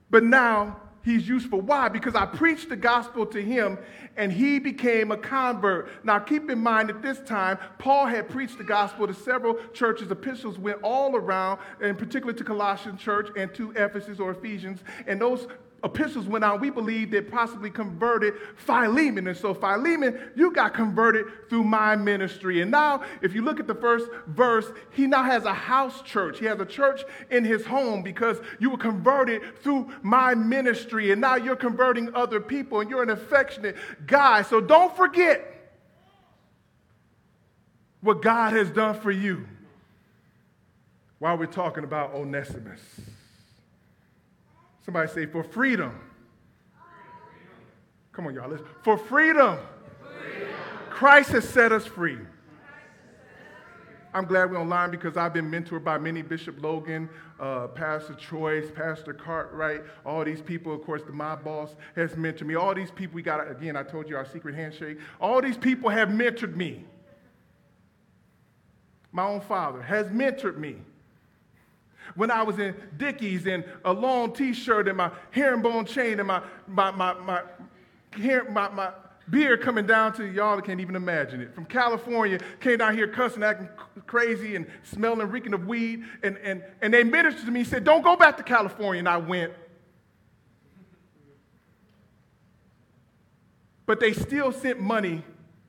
but 0.10 0.24
now 0.24 0.78
he's 1.04 1.28
useful. 1.28 1.62
Why? 1.62 1.90
Because 1.90 2.16
I 2.16 2.26
preached 2.26 2.70
the 2.70 2.76
gospel 2.76 3.26
to 3.28 3.42
him 3.42 3.78
and 4.18 4.32
he 4.32 4.60
became 4.60 5.12
a 5.12 5.18
convert. 5.18 6.06
Now, 6.06 6.20
keep 6.20 6.50
in 6.50 6.60
mind 6.60 6.90
at 6.90 7.02
this 7.02 7.20
time, 7.22 7.58
Paul 7.80 8.06
had 8.06 8.30
preached 8.30 8.58
the 8.58 8.64
gospel 8.64 9.08
to 9.08 9.14
several 9.14 9.56
churches. 9.74 10.12
Epistles 10.12 10.60
went 10.60 10.82
all 10.84 11.16
around, 11.16 11.60
in 11.82 11.96
particular 11.96 12.34
to 12.34 12.44
Colossian 12.44 12.98
church 12.98 13.30
and 13.38 13.54
to 13.56 13.72
Ephesus 13.72 14.20
or 14.20 14.32
Ephesians. 14.32 14.84
And 15.08 15.20
those 15.20 15.48
epistles 15.84 16.28
went 16.28 16.44
out, 16.44 16.62
we 16.62 16.70
believe 16.70 17.12
that 17.12 17.30
possibly 17.30 17.70
converted 17.70 18.34
Philemon. 18.56 19.28
And 19.28 19.38
so, 19.38 19.54
Philemon, 19.54 20.32
you 20.36 20.52
got 20.52 20.74
converted 20.74 21.50
through 21.50 21.64
my 21.64 21.96
ministry. 21.96 22.62
And 22.62 22.72
now, 22.72 23.04
if 23.22 23.34
you 23.34 23.42
look 23.42 23.60
at 23.60 23.68
the 23.68 23.76
first 23.76 24.10
verse, 24.28 24.66
he 24.92 25.08
now 25.08 25.24
has 25.24 25.46
a 25.46 25.54
house 25.54 26.02
church. 26.02 26.40
He 26.40 26.46
has 26.46 26.60
a 26.60 26.66
church 26.66 27.02
in 27.30 27.44
his 27.44 27.66
home 27.66 28.02
because 28.02 28.38
you 28.60 28.70
were 28.70 28.78
converted 28.78 29.42
through 29.62 29.92
my 30.02 30.34
ministry. 30.34 31.12
And 31.12 31.20
now 31.20 31.36
you're 31.36 31.56
converting 31.56 32.14
other 32.16 32.40
people, 32.40 32.80
and 32.80 32.90
you're 32.90 33.04
an 33.04 33.10
affectionate 33.10 33.76
guy. 34.06 34.44
So, 34.44 34.62
don't 34.62 34.96
forget 34.96 35.50
what 38.02 38.22
God 38.22 38.54
has 38.54 38.70
done 38.70 39.00
for 39.00 39.12
you 39.12 39.48
while 41.20 41.38
we're 41.38 41.46
talking 41.46 41.86
about 41.86 42.14
Onesimus. 42.14 42.82
Somebody 44.84 45.10
say, 45.10 45.26
for 45.26 45.44
freedom. 45.44 46.00
Come 48.12 48.28
on, 48.28 48.36
y'all. 48.36 48.50
Listen. 48.50 48.68
For 48.84 48.98
freedom. 48.98 49.58
freedom. 50.02 50.50
Christ 50.90 51.32
has 51.32 51.48
set 51.48 51.72
us 51.72 51.86
free. 51.86 52.18
I'm 54.14 54.26
glad 54.26 54.52
we're 54.52 54.60
online 54.60 54.92
because 54.92 55.18
I've 55.18 55.34
been 55.34 55.50
mentored 55.50 55.84
by 55.84 55.98
many 55.98 56.22
Bishop 56.22 56.62
Logan, 56.62 57.10
uh, 57.40 57.68
Pastor 57.70 58.14
Choice, 58.14 58.70
Pastor 58.70 59.12
Cartwright, 59.12 59.82
all 60.06 60.24
these 60.24 60.42
people. 60.42 60.72
Of 60.72 60.84
course, 60.84 61.02
the 61.02 61.12
mob 61.12 61.44
boss 61.44 61.76
has 61.96 62.12
mentored 62.12 62.44
me. 62.44 62.54
All 62.54 62.76
these 62.76 62.92
people, 62.92 63.16
we 63.16 63.24
got, 63.24 63.50
again, 63.50 63.76
I 63.76 63.82
told 63.82 64.08
you 64.08 64.16
our 64.16 64.26
secret 64.26 64.54
handshake. 64.54 65.00
All 65.20 65.42
these 65.42 65.58
people 65.58 65.90
have 65.90 66.10
mentored 66.10 66.56
me. 66.56 66.86
My 69.12 69.26
own 69.26 69.42
father 69.42 69.82
has 69.82 70.08
mentored 70.08 70.58
me 70.58 70.76
when 72.16 72.32
I 72.32 72.44
was 72.44 72.60
in 72.60 72.76
Dickies 72.98 73.48
and 73.48 73.64
a 73.86 73.94
long 73.94 74.34
t-shirt 74.34 74.88
and 74.88 74.98
my 74.98 75.12
herringbone 75.32 75.86
chain 75.86 76.20
and 76.20 76.28
my, 76.28 76.42
my, 76.68 76.92
my, 76.92 77.14
my, 77.14 77.42
hair, 78.12 78.50
my, 78.50 78.70
my 78.70 78.92
beard 79.30 79.62
coming 79.62 79.86
down 79.86 80.14
to 80.14 80.26
y'all 80.26 80.60
can't 80.62 80.80
even 80.80 80.96
imagine 80.96 81.42
it. 81.42 81.54
From 81.56 81.66
California, 81.66 82.40
came 82.60 82.78
down 82.78 82.96
here 82.96 83.08
cussing, 83.08 83.44
acting 83.44 83.70
crazy 84.06 84.56
and 84.56 84.68
smelling, 84.84 85.30
reeking 85.30 85.54
of 85.54 85.66
weed. 85.66 86.04
And, 86.24 86.38
and, 86.38 86.64
and 86.82 86.94
they 86.94 87.04
ministered 87.04 87.46
to 87.46 87.52
me, 87.52 87.64
said, 87.64 87.84
don't 87.84 88.04
go 88.04 88.16
back 88.16 88.38
to 88.38 88.44
California. 88.44 89.00
And 89.00 89.10
I 89.10 89.18
went. 89.18 89.54
But 93.86 94.00
they 94.00 94.14
still 94.14 94.52
sent 94.52 94.80
money 94.80 95.24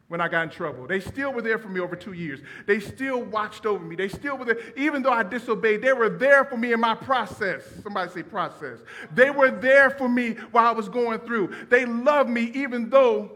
when 0.08 0.20
I 0.20 0.28
got 0.28 0.44
in 0.44 0.50
trouble. 0.50 0.86
They 0.86 1.00
still 1.00 1.32
were 1.32 1.42
there 1.42 1.58
for 1.58 1.68
me 1.68 1.80
over 1.80 1.96
two 1.96 2.12
years. 2.12 2.40
They 2.66 2.78
still 2.78 3.22
watched 3.22 3.64
over 3.66 3.84
me. 3.84 3.96
They 3.96 4.08
still 4.08 4.36
were 4.36 4.44
there. 4.44 4.60
Even 4.76 5.02
though 5.02 5.12
I 5.12 5.22
disobeyed, 5.22 5.82
they 5.82 5.92
were 5.92 6.10
there 6.10 6.44
for 6.44 6.56
me 6.56 6.72
in 6.72 6.80
my 6.80 6.94
process. 6.94 7.62
Somebody 7.82 8.10
say 8.10 8.22
process. 8.22 8.78
They 9.14 9.30
were 9.30 9.50
there 9.50 9.90
for 9.90 10.08
me 10.08 10.34
while 10.52 10.66
I 10.66 10.72
was 10.72 10.88
going 10.88 11.20
through. 11.20 11.54
They 11.70 11.86
loved 11.86 12.28
me 12.28 12.50
even 12.54 12.90
though 12.90 13.30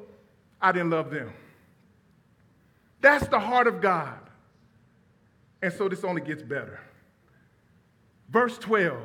I 0.61 0.73
didn't 0.73 0.91
love 0.91 1.11
them. 1.11 1.33
That's 3.01 3.29
the 3.29 3.39
heart 3.39 3.67
of 3.67 3.81
God. 3.81 4.19
And 5.63 5.73
so 5.73 5.89
this 5.89 6.05
only 6.05 6.21
gets 6.21 6.43
better. 6.43 6.81
Verse 8.29 8.59
12 8.59 8.97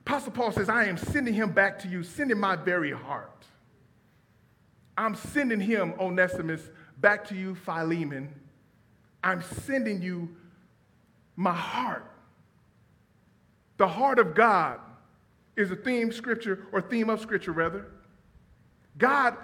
Apostle 0.00 0.30
Paul 0.30 0.52
says, 0.52 0.68
I 0.68 0.84
am 0.84 0.96
sending 0.96 1.34
him 1.34 1.50
back 1.50 1.80
to 1.80 1.88
you, 1.88 2.04
sending 2.04 2.38
my 2.38 2.54
very 2.54 2.92
heart. 2.92 3.44
I'm 4.96 5.14
sending 5.14 5.60
him, 5.60 5.94
Onesimus, 6.00 6.62
back 6.98 7.26
to 7.28 7.34
you, 7.34 7.54
Philemon. 7.54 8.34
I'm 9.22 9.42
sending 9.42 10.00
you 10.00 10.28
my 11.36 11.52
heart. 11.52 12.10
The 13.76 13.88
heart 13.88 14.18
of 14.18 14.34
God 14.34 14.80
is 15.56 15.70
a 15.70 15.76
theme 15.76 16.12
scripture 16.12 16.66
or 16.72 16.80
theme 16.80 17.10
of 17.10 17.20
scripture 17.20 17.52
rather. 17.52 17.86
God 18.96 19.36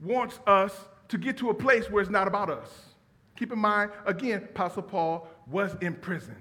wants 0.00 0.38
us 0.46 0.72
to 1.08 1.18
get 1.18 1.36
to 1.38 1.50
a 1.50 1.54
place 1.54 1.90
where 1.90 2.02
it's 2.02 2.10
not 2.10 2.28
about 2.28 2.50
us. 2.50 2.68
Keep 3.36 3.52
in 3.52 3.58
mind, 3.58 3.90
again, 4.06 4.44
Apostle 4.44 4.82
Paul 4.82 5.28
was 5.48 5.74
in 5.80 5.94
prison. 5.94 6.36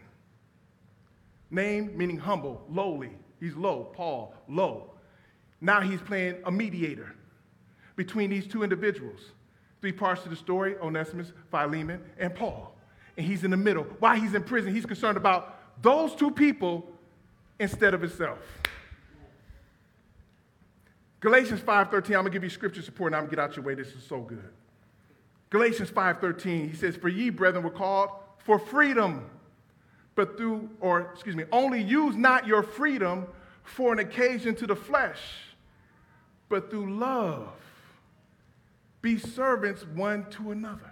Name 1.49 1.97
meaning 1.97 2.17
humble, 2.17 2.63
lowly. 2.69 3.11
He's 3.39 3.55
low, 3.55 3.85
Paul, 3.93 4.33
low. 4.47 4.91
Now 5.59 5.81
he's 5.81 6.01
playing 6.01 6.37
a 6.45 6.51
mediator 6.51 7.15
between 7.95 8.29
these 8.29 8.47
two 8.47 8.63
individuals. 8.63 9.19
Three 9.81 9.91
parts 9.91 10.23
to 10.23 10.29
the 10.29 10.35
story 10.35 10.75
Onesimus, 10.77 11.31
Philemon, 11.49 12.01
and 12.17 12.33
Paul. 12.33 12.75
And 13.17 13.25
he's 13.25 13.43
in 13.43 13.51
the 13.51 13.57
middle. 13.57 13.83
While 13.99 14.15
he's 14.15 14.33
in 14.33 14.43
prison, 14.43 14.73
he's 14.73 14.85
concerned 14.85 15.17
about 15.17 15.81
those 15.81 16.15
two 16.15 16.31
people 16.31 16.87
instead 17.59 17.93
of 17.93 18.01
himself. 18.01 18.39
Galatians 21.19 21.61
5:13, 21.61 22.15
I'm 22.15 22.23
gonna 22.23 22.31
give 22.31 22.43
you 22.43 22.49
scripture 22.49 22.81
support 22.81 23.09
and 23.09 23.15
I'm 23.15 23.23
gonna 23.23 23.35
get 23.35 23.39
out 23.39 23.55
your 23.55 23.63
way. 23.63 23.75
This 23.75 23.93
is 23.93 24.03
so 24.03 24.21
good. 24.21 24.51
Galatians 25.51 25.91
5:13, 25.91 26.69
he 26.69 26.75
says, 26.75 26.95
For 26.95 27.09
ye, 27.09 27.29
brethren, 27.29 27.63
were 27.63 27.69
called 27.69 28.09
for 28.39 28.57
freedom, 28.57 29.29
but 30.15 30.37
through, 30.37 30.69
or 30.79 31.11
excuse 31.13 31.35
me, 31.35 31.43
only 31.51 31.81
use 31.81 32.15
not 32.15 32.47
your 32.47 32.63
freedom 32.63 33.27
for 33.63 33.93
an 33.93 33.99
occasion 33.99 34.55
to 34.55 34.67
the 34.67 34.75
flesh, 34.75 35.19
but 36.49 36.71
through 36.71 36.97
love. 36.97 37.49
Be 39.01 39.17
servants 39.17 39.85
one 39.85 40.29
to 40.31 40.51
another. 40.51 40.91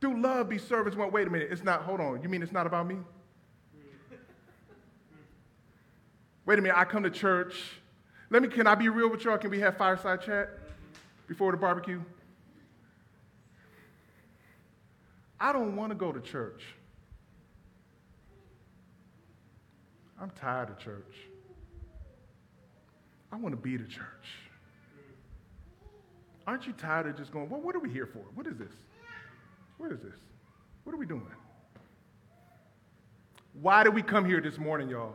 Through 0.00 0.20
love, 0.20 0.48
be 0.48 0.58
servants 0.58 0.96
one. 0.96 1.12
Wait 1.12 1.26
a 1.26 1.30
minute, 1.30 1.48
it's 1.50 1.62
not, 1.62 1.82
hold 1.82 2.00
on. 2.00 2.22
You 2.22 2.28
mean 2.28 2.42
it's 2.42 2.52
not 2.52 2.66
about 2.66 2.86
me? 2.86 2.96
Wait 6.44 6.58
a 6.58 6.62
minute, 6.62 6.76
I 6.76 6.84
come 6.84 7.04
to 7.04 7.10
church. 7.10 7.54
Let 8.30 8.42
me, 8.42 8.48
can 8.48 8.66
I 8.66 8.74
be 8.74 8.88
real 8.88 9.10
with 9.10 9.24
y'all? 9.24 9.38
Can 9.38 9.50
we 9.50 9.60
have 9.60 9.76
fireside 9.76 10.22
chat 10.22 10.48
before 11.28 11.52
the 11.52 11.58
barbecue? 11.58 12.00
I 15.38 15.52
don't 15.52 15.76
want 15.76 15.90
to 15.90 15.96
go 15.96 16.10
to 16.12 16.20
church. 16.20 16.62
I'm 20.20 20.30
tired 20.30 20.70
of 20.70 20.78
church. 20.78 21.14
I 23.30 23.36
want 23.36 23.52
to 23.54 23.60
be 23.60 23.76
the 23.76 23.86
church. 23.86 24.26
Aren't 26.46 26.66
you 26.66 26.72
tired 26.72 27.06
of 27.06 27.16
just 27.16 27.32
going, 27.32 27.48
well, 27.48 27.60
what 27.60 27.76
are 27.76 27.80
we 27.80 27.90
here 27.90 28.06
for? 28.06 28.24
What 28.34 28.46
is 28.46 28.56
this? 28.56 28.72
What 29.78 29.92
is 29.92 30.00
this? 30.00 30.18
What 30.84 30.94
are 30.94 30.98
we 30.98 31.06
doing? 31.06 31.26
Why 33.60 33.84
did 33.84 33.94
we 33.94 34.02
come 34.02 34.24
here 34.24 34.40
this 34.40 34.58
morning, 34.58 34.88
y'all? 34.88 35.14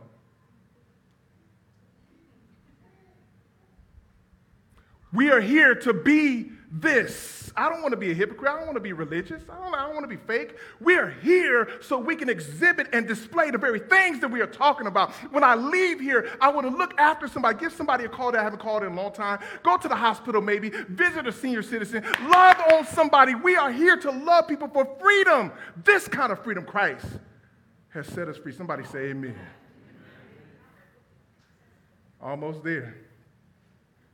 We 5.12 5.30
are 5.30 5.40
here 5.40 5.74
to 5.74 5.92
be 5.92 6.50
this. 6.70 7.50
I 7.56 7.68
don't 7.68 7.80
want 7.80 7.92
to 7.92 7.96
be 7.96 8.10
a 8.10 8.14
hypocrite. 8.14 8.50
I 8.50 8.56
don't 8.56 8.66
want 8.66 8.76
to 8.76 8.80
be 8.80 8.92
religious. 8.92 9.42
I 9.50 9.56
don't, 9.58 9.74
I 9.74 9.86
don't 9.86 9.94
want 9.94 10.08
to 10.08 10.16
be 10.16 10.22
fake. 10.26 10.56
We 10.80 10.96
are 10.96 11.08
here 11.08 11.68
so 11.80 11.98
we 11.98 12.14
can 12.14 12.28
exhibit 12.28 12.88
and 12.92 13.08
display 13.08 13.50
the 13.50 13.58
very 13.58 13.80
things 13.80 14.20
that 14.20 14.28
we 14.28 14.40
are 14.40 14.46
talking 14.46 14.86
about. 14.86 15.12
When 15.32 15.42
I 15.42 15.54
leave 15.54 15.98
here, 15.98 16.30
I 16.40 16.50
want 16.50 16.70
to 16.70 16.76
look 16.76 16.98
after 16.98 17.26
somebody, 17.26 17.58
give 17.58 17.72
somebody 17.72 18.04
a 18.04 18.08
call 18.08 18.32
that 18.32 18.40
I 18.40 18.44
haven't 18.44 18.60
called 18.60 18.82
in 18.82 18.92
a 18.92 18.94
long 18.94 19.12
time, 19.12 19.40
go 19.62 19.76
to 19.76 19.88
the 19.88 19.96
hospital 19.96 20.42
maybe, 20.42 20.68
visit 20.68 21.26
a 21.26 21.32
senior 21.32 21.62
citizen, 21.62 22.04
love 22.28 22.60
on 22.72 22.86
somebody. 22.86 23.34
We 23.34 23.56
are 23.56 23.72
here 23.72 23.96
to 23.96 24.10
love 24.10 24.46
people 24.46 24.68
for 24.68 24.86
freedom. 25.00 25.52
This 25.84 26.06
kind 26.06 26.30
of 26.30 26.44
freedom 26.44 26.64
Christ 26.64 27.06
has 27.90 28.06
set 28.06 28.28
us 28.28 28.36
free. 28.36 28.52
Somebody 28.52 28.84
say 28.84 29.10
amen. 29.10 29.38
Almost 32.20 32.62
there. 32.62 32.96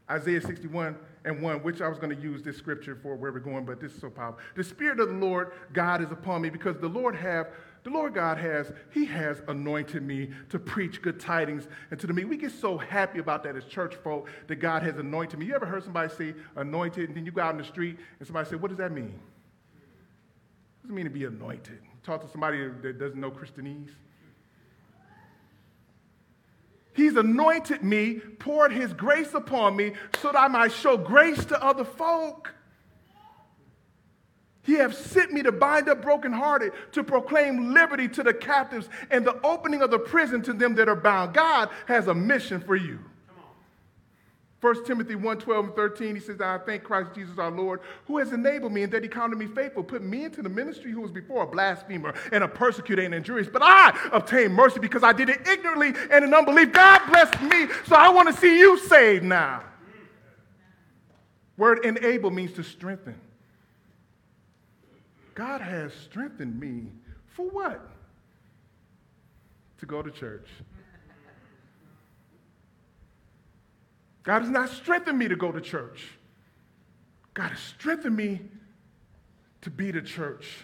Isaiah 0.08 0.40
61 0.40 0.96
and 1.24 1.40
1, 1.40 1.62
which 1.62 1.80
I 1.80 1.88
was 1.88 1.98
going 1.98 2.14
to 2.14 2.22
use 2.22 2.42
this 2.42 2.56
scripture 2.56 2.94
for 2.94 3.16
where 3.16 3.32
we're 3.32 3.38
going, 3.38 3.64
but 3.64 3.80
this 3.80 3.92
is 3.92 4.00
so 4.00 4.10
powerful. 4.10 4.40
The 4.56 4.64
Spirit 4.64 5.00
of 5.00 5.08
the 5.08 5.14
Lord 5.14 5.52
God 5.72 6.02
is 6.02 6.10
upon 6.12 6.42
me 6.42 6.50
because 6.50 6.76
the 6.78 6.88
Lord 6.88 7.16
have 7.16 7.48
the 7.84 7.90
Lord 7.90 8.14
God 8.14 8.38
has, 8.38 8.72
He 8.92 9.04
has 9.04 9.42
anointed 9.46 10.02
me 10.02 10.30
to 10.48 10.58
preach 10.58 11.02
good 11.02 11.20
tidings 11.20 11.68
and 11.90 12.00
to 12.00 12.06
the 12.06 12.14
meek. 12.14 12.28
We 12.28 12.38
get 12.38 12.50
so 12.50 12.78
happy 12.78 13.18
about 13.18 13.42
that 13.44 13.56
as 13.56 13.64
church 13.66 13.94
folk 13.96 14.28
that 14.46 14.56
God 14.56 14.82
has 14.82 14.96
anointed 14.96 15.38
me. 15.38 15.44
You 15.44 15.54
ever 15.54 15.66
heard 15.66 15.84
somebody 15.84 16.12
say 16.12 16.34
anointed, 16.56 17.08
and 17.08 17.16
then 17.16 17.26
you 17.26 17.30
go 17.32 17.42
out 17.42 17.52
in 17.52 17.58
the 17.58 17.64
street 17.64 17.98
and 18.18 18.26
somebody 18.26 18.48
say, 18.48 18.56
What 18.56 18.68
does 18.68 18.78
that 18.78 18.90
mean? 18.90 19.12
What 20.80 20.88
does 20.88 20.90
it 20.90 20.94
mean 20.94 21.04
to 21.04 21.10
be 21.10 21.26
anointed? 21.26 21.78
Talk 22.02 22.22
to 22.22 22.28
somebody 22.28 22.68
that 22.82 22.98
doesn't 22.98 23.20
know 23.20 23.30
Christianese. 23.30 23.90
He's 26.94 27.16
anointed 27.16 27.82
me, 27.82 28.14
poured 28.38 28.72
his 28.72 28.92
grace 28.92 29.34
upon 29.34 29.76
me 29.76 29.92
so 30.20 30.32
that 30.32 30.38
I 30.38 30.48
might 30.48 30.72
show 30.72 30.96
grace 30.96 31.44
to 31.46 31.62
other 31.62 31.84
folk. 31.84 32.54
He 34.62 34.74
has 34.74 34.96
sent 34.96 35.32
me 35.32 35.42
to 35.42 35.52
bind 35.52 35.88
up 35.88 36.00
brokenhearted, 36.00 36.72
to 36.92 37.04
proclaim 37.04 37.74
liberty 37.74 38.08
to 38.08 38.22
the 38.22 38.32
captives, 38.32 38.88
and 39.10 39.24
the 39.24 39.38
opening 39.44 39.82
of 39.82 39.90
the 39.90 39.98
prison 39.98 40.40
to 40.42 40.54
them 40.54 40.74
that 40.76 40.88
are 40.88 40.96
bound. 40.96 41.34
God 41.34 41.68
has 41.86 42.06
a 42.06 42.14
mission 42.14 42.60
for 42.60 42.76
you. 42.76 42.98
1 44.64 44.86
Timothy 44.86 45.14
1 45.14 45.38
12 45.40 45.64
and 45.66 45.74
13, 45.74 46.14
he 46.14 46.20
says, 46.22 46.40
I 46.40 46.56
thank 46.56 46.84
Christ 46.84 47.10
Jesus 47.14 47.38
our 47.38 47.50
Lord, 47.50 47.80
who 48.06 48.16
has 48.16 48.32
enabled 48.32 48.72
me 48.72 48.84
and 48.84 48.92
that 48.94 49.02
he 49.02 49.10
counted 49.10 49.36
me 49.36 49.44
faithful, 49.46 49.84
put 49.84 50.02
me 50.02 50.24
into 50.24 50.40
the 50.40 50.48
ministry 50.48 50.90
who 50.90 51.02
was 51.02 51.10
before 51.10 51.42
a 51.42 51.46
blasphemer 51.46 52.14
and 52.32 52.42
a 52.42 52.48
persecutor 52.48 53.02
and 53.02 53.14
injurious. 53.14 53.46
But 53.46 53.60
I 53.62 53.94
obtained 54.10 54.54
mercy 54.54 54.80
because 54.80 55.02
I 55.02 55.12
did 55.12 55.28
it 55.28 55.46
ignorantly 55.46 55.92
and 56.10 56.24
in 56.24 56.32
unbelief. 56.32 56.72
God 56.72 57.06
blessed 57.10 57.42
me, 57.42 57.66
so 57.86 57.94
I 57.94 58.08
want 58.08 58.34
to 58.34 58.40
see 58.40 58.58
you 58.58 58.78
saved 58.78 59.22
now. 59.22 59.64
Word 61.58 61.84
enable 61.84 62.30
means 62.30 62.54
to 62.54 62.62
strengthen. 62.62 63.20
God 65.34 65.60
has 65.60 65.92
strengthened 65.92 66.58
me 66.58 66.86
for 67.26 67.44
what? 67.50 67.86
To 69.80 69.84
go 69.84 70.00
to 70.00 70.10
church. 70.10 70.48
God 74.24 74.40
has 74.40 74.50
not 74.50 74.70
strengthened 74.70 75.18
me 75.18 75.28
to 75.28 75.36
go 75.36 75.52
to 75.52 75.60
church. 75.60 76.08
God 77.34 77.50
has 77.50 77.60
strengthened 77.60 78.16
me 78.16 78.40
to 79.60 79.70
be 79.70 79.90
the 79.90 80.02
church. 80.02 80.58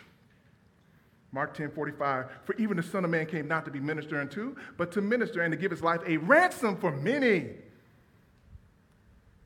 Mark 1.33 1.55
10 1.55 1.71
45, 1.71 2.27
for 2.45 2.55
even 2.57 2.77
the 2.77 2.83
Son 2.83 3.05
of 3.05 3.11
Man 3.11 3.27
came 3.27 3.47
not 3.47 3.65
to 3.65 3.71
be 3.71 3.79
ministered 3.79 4.21
unto, 4.21 4.57
but 4.77 4.91
to 4.93 5.01
minister 5.01 5.43
and 5.43 5.53
to 5.53 5.57
give 5.57 5.71
his 5.71 5.83
life 5.83 6.01
a 6.07 6.17
ransom 6.17 6.77
for 6.77 6.91
many. 6.91 7.51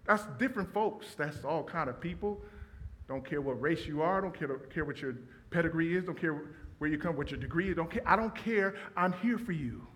That's 0.07 0.25
different 0.39 0.73
folks. 0.73 1.15
That's 1.15 1.45
all 1.45 1.63
kind 1.63 1.91
of 1.91 2.01
people. 2.01 2.41
Don't 3.07 3.25
care 3.25 3.43
what 3.43 3.61
race 3.61 3.87
you 3.87 4.01
are, 4.01 4.21
don't 4.21 4.37
care, 4.37 4.49
don't 4.49 4.71
care 4.71 4.85
what 4.85 5.01
your 5.03 5.17
pedigree 5.51 5.95
is, 5.95 6.05
don't 6.05 6.19
care 6.19 6.43
where 6.79 6.89
you 6.89 6.99
come, 6.99 7.17
what 7.17 7.31
your 7.31 7.41
degree 7.41 7.69
is, 7.69 7.77
don't 7.77 7.91
care. 7.91 8.03
I 8.07 8.17
don't 8.17 8.35
care. 8.35 8.77
I'm 8.97 9.13
here 9.15 9.39
for 9.39 9.53
you. 9.53 9.87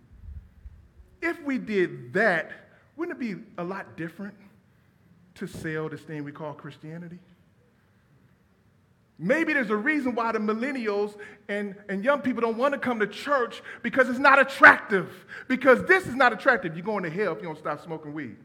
If 1.23 1.43
we 1.43 1.59
did 1.59 2.13
that, 2.13 2.68
wouldn't 2.99 3.17
it 3.17 3.21
be 3.21 3.41
a 3.57 3.65
lot 3.65 3.97
different 3.97 4.35
to 5.37 5.47
sell 5.47 5.89
this 5.89 6.01
thing 6.01 6.25
we 6.25 6.33
call 6.33 6.53
Christianity? 6.53 7.21
Maybe 9.21 9.53
there's 9.53 9.71
a 9.71 9.77
reason 9.77 10.15
why 10.15 10.33
the 10.33 10.39
millennials 10.39 11.17
and, 11.49 11.77
and 11.89 12.05
young 12.05 12.21
people 12.21 12.41
don't 12.41 12.59
want 12.59 12.75
to 12.75 12.79
come 12.79 12.99
to 12.99 13.07
church 13.07 13.63
because 13.83 14.09
it's 14.09 14.19
not 14.19 14.39
attractive. 14.39 15.27
Because 15.47 15.85
this 15.87 16.07
is 16.07 16.15
not 16.15 16.33
attractive. 16.33 16.77
You're 16.77 16.85
going 16.85 17.05
to 17.05 17.11
hell 17.11 17.33
if 17.33 17.39
you 17.39 17.45
don't 17.45 17.59
stop 17.59 17.83
smoking 17.83 18.13
weed. 18.13 18.37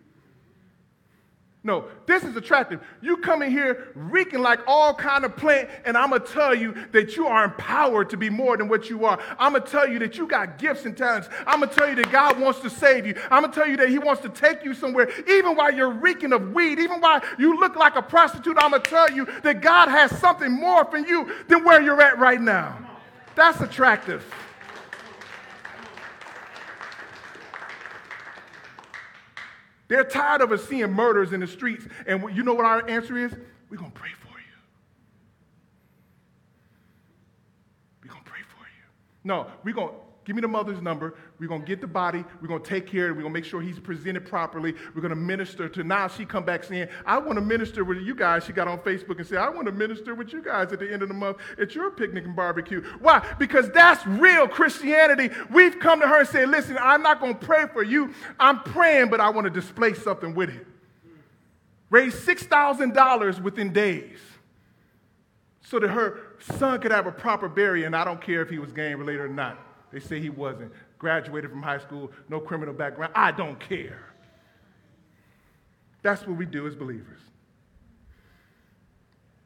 No, 1.65 1.85
this 2.05 2.25
is 2.25 2.35
attractive. 2.35 2.81
You 3.01 3.15
come 3.17 3.41
in 3.41 3.49
here 3.49 3.87
reeking 3.95 4.41
like 4.41 4.59
all 4.67 4.93
kind 4.93 5.23
of 5.23 5.37
plant, 5.37 5.69
and 5.85 5.95
I'm 5.95 6.09
gonna 6.09 6.25
tell 6.25 6.53
you 6.53 6.75
that 6.91 7.15
you 7.15 7.25
are 7.25 7.45
empowered 7.45 8.09
to 8.09 8.17
be 8.17 8.29
more 8.29 8.57
than 8.57 8.67
what 8.67 8.89
you 8.89 9.05
are. 9.05 9.17
I'm 9.39 9.53
gonna 9.53 9.65
tell 9.65 9.87
you 9.87 9.97
that 9.99 10.17
you 10.17 10.27
got 10.27 10.57
gifts 10.57 10.83
and 10.83 10.97
talents. 10.97 11.29
I'm 11.47 11.61
gonna 11.61 11.71
tell 11.71 11.87
you 11.87 11.95
that 11.95 12.11
God 12.11 12.37
wants 12.37 12.59
to 12.61 12.69
save 12.69 13.07
you. 13.07 13.15
I'm 13.31 13.43
gonna 13.43 13.53
tell 13.53 13.67
you 13.67 13.77
that 13.77 13.87
He 13.87 13.97
wants 13.97 14.21
to 14.23 14.29
take 14.29 14.65
you 14.65 14.73
somewhere, 14.73 15.09
even 15.25 15.55
while 15.55 15.73
you're 15.73 15.89
reeking 15.89 16.33
of 16.33 16.51
weed, 16.51 16.79
even 16.79 16.99
while 16.99 17.21
you 17.39 17.57
look 17.57 17.77
like 17.77 17.95
a 17.95 18.01
prostitute. 18.01 18.57
I'm 18.57 18.71
gonna 18.71 18.83
tell 18.83 19.09
you 19.09 19.25
that 19.43 19.61
God 19.61 19.87
has 19.87 20.11
something 20.19 20.51
more 20.51 20.83
for 20.83 20.97
you 20.97 21.33
than 21.47 21.63
where 21.63 21.81
you're 21.81 22.01
at 22.01 22.19
right 22.19 22.41
now. 22.41 22.77
That's 23.35 23.61
attractive. 23.61 24.25
They're 29.87 30.03
tired 30.03 30.41
of 30.41 30.51
us 30.51 30.63
seeing 30.67 30.91
murders 30.91 31.33
in 31.33 31.39
the 31.39 31.47
streets. 31.47 31.85
And 32.07 32.23
you 32.35 32.43
know 32.43 32.53
what 32.53 32.65
our 32.65 32.87
answer 32.89 33.17
is? 33.17 33.33
We're 33.69 33.77
going 33.77 33.91
to 33.91 33.99
pray 33.99 34.11
for 34.19 34.39
you. 34.39 34.55
We're 38.01 38.11
going 38.11 38.23
to 38.23 38.29
pray 38.29 38.41
for 38.41 38.63
you. 38.63 38.85
No, 39.23 39.47
we're 39.63 39.73
going 39.73 39.93
Give 40.25 40.35
me 40.35 40.41
the 40.41 40.47
mother's 40.47 40.81
number. 40.81 41.15
We're 41.37 41.47
going 41.47 41.61
to 41.61 41.67
get 41.67 41.81
the 41.81 41.87
body. 41.87 42.23
We're 42.41 42.47
going 42.47 42.63
to 42.63 42.69
take 42.69 42.87
care 42.87 43.05
of 43.05 43.11
it. 43.11 43.13
We're 43.15 43.23
going 43.23 43.33
to 43.33 43.39
make 43.39 43.45
sure 43.45 43.61
he's 43.61 43.79
presented 43.79 44.25
properly. 44.25 44.73
We're 44.95 45.01
going 45.01 45.09
to 45.09 45.15
minister 45.15 45.67
to. 45.67 45.83
Now 45.83 46.07
she 46.07 46.25
come 46.25 46.45
back 46.45 46.63
saying, 46.63 46.87
I 47.05 47.17
want 47.17 47.35
to 47.35 47.41
minister 47.41 47.83
with 47.83 47.97
you 47.97 48.15
guys. 48.15 48.45
She 48.45 48.53
got 48.53 48.67
on 48.67 48.79
Facebook 48.79 49.17
and 49.17 49.27
said, 49.27 49.39
I 49.39 49.49
want 49.49 49.65
to 49.65 49.73
minister 49.73 50.15
with 50.15 50.31
you 50.31 50.41
guys 50.41 50.71
at 50.71 50.79
the 50.79 50.91
end 50.91 51.01
of 51.01 51.09
the 51.09 51.13
month 51.13 51.37
at 51.59 51.75
your 51.75 51.91
picnic 51.91 52.23
and 52.23 52.35
barbecue. 52.35 52.81
Why? 52.99 53.25
Because 53.37 53.69
that's 53.71 54.05
real 54.07 54.47
Christianity. 54.47 55.29
We've 55.49 55.77
come 55.77 55.99
to 55.99 56.07
her 56.07 56.19
and 56.19 56.29
said, 56.29 56.49
listen, 56.49 56.77
I'm 56.79 57.03
not 57.03 57.19
going 57.19 57.37
to 57.37 57.45
pray 57.45 57.65
for 57.73 57.83
you. 57.83 58.13
I'm 58.39 58.61
praying, 58.61 59.09
but 59.09 59.19
I 59.19 59.29
want 59.29 59.45
to 59.45 59.51
display 59.51 59.93
something 59.93 60.33
with 60.33 60.49
it. 60.49 60.65
Raise 61.89 62.15
$6,000 62.15 63.41
within 63.41 63.73
days 63.73 64.19
so 65.61 65.79
that 65.79 65.89
her 65.89 66.19
son 66.39 66.79
could 66.79 66.91
have 66.91 67.07
a 67.07 67.11
proper 67.11 67.47
burial. 67.47 67.85
And 67.85 67.95
I 67.95 68.03
don't 68.03 68.21
care 68.21 68.41
if 68.41 68.49
he 68.49 68.59
was 68.59 68.71
gang 68.71 68.97
related 68.97 69.21
or 69.21 69.27
not. 69.27 69.59
They 69.93 69.99
say 69.99 70.19
he 70.19 70.29
wasn't. 70.29 70.71
Graduated 70.97 71.51
from 71.51 71.61
high 71.61 71.77
school, 71.77 72.11
no 72.27 72.39
criminal 72.39 72.73
background. 72.73 73.13
I 73.15 73.31
don't 73.31 73.59
care. 73.59 73.99
That's 76.01 76.25
what 76.27 76.35
we 76.35 76.45
do 76.45 76.67
as 76.67 76.75
believers. 76.75 77.19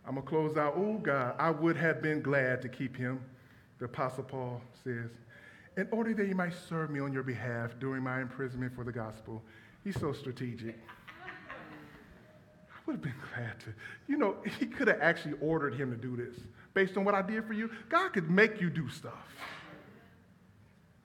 I'm 0.07 0.15
going 0.15 0.25
to 0.25 0.29
close 0.29 0.55
out. 0.55 0.75
Oh, 0.77 0.99
God, 0.99 1.35
I 1.37 1.51
would 1.51 1.75
have 1.75 2.01
been 2.01 2.21
glad 2.21 2.61
to 2.61 2.69
keep 2.69 2.95
him, 2.95 3.19
the 3.77 3.85
Apostle 3.85 4.23
Paul 4.23 4.61
says, 4.83 5.11
in 5.75 5.87
order 5.91 6.13
that 6.13 6.25
he 6.25 6.33
might 6.33 6.53
serve 6.69 6.89
me 6.89 7.01
on 7.01 7.11
your 7.11 7.23
behalf 7.23 7.75
during 7.77 8.01
my 8.01 8.21
imprisonment 8.21 8.73
for 8.73 8.85
the 8.85 8.91
gospel. 8.91 9.43
He's 9.83 9.99
so 9.99 10.13
strategic. 10.13 10.79
I 12.69 12.79
would 12.85 12.93
have 12.93 13.01
been 13.01 13.13
glad 13.33 13.59
to. 13.59 13.73
You 14.07 14.17
know, 14.17 14.37
he 14.57 14.65
could 14.65 14.87
have 14.87 15.01
actually 15.01 15.35
ordered 15.41 15.75
him 15.75 15.91
to 15.91 15.97
do 15.97 16.15
this. 16.15 16.37
Based 16.73 16.95
on 16.95 17.03
what 17.03 17.13
I 17.13 17.21
did 17.21 17.45
for 17.45 17.53
you, 17.53 17.69
God 17.89 18.13
could 18.13 18.29
make 18.29 18.61
you 18.61 18.69
do 18.69 18.89
stuff. 18.89 19.27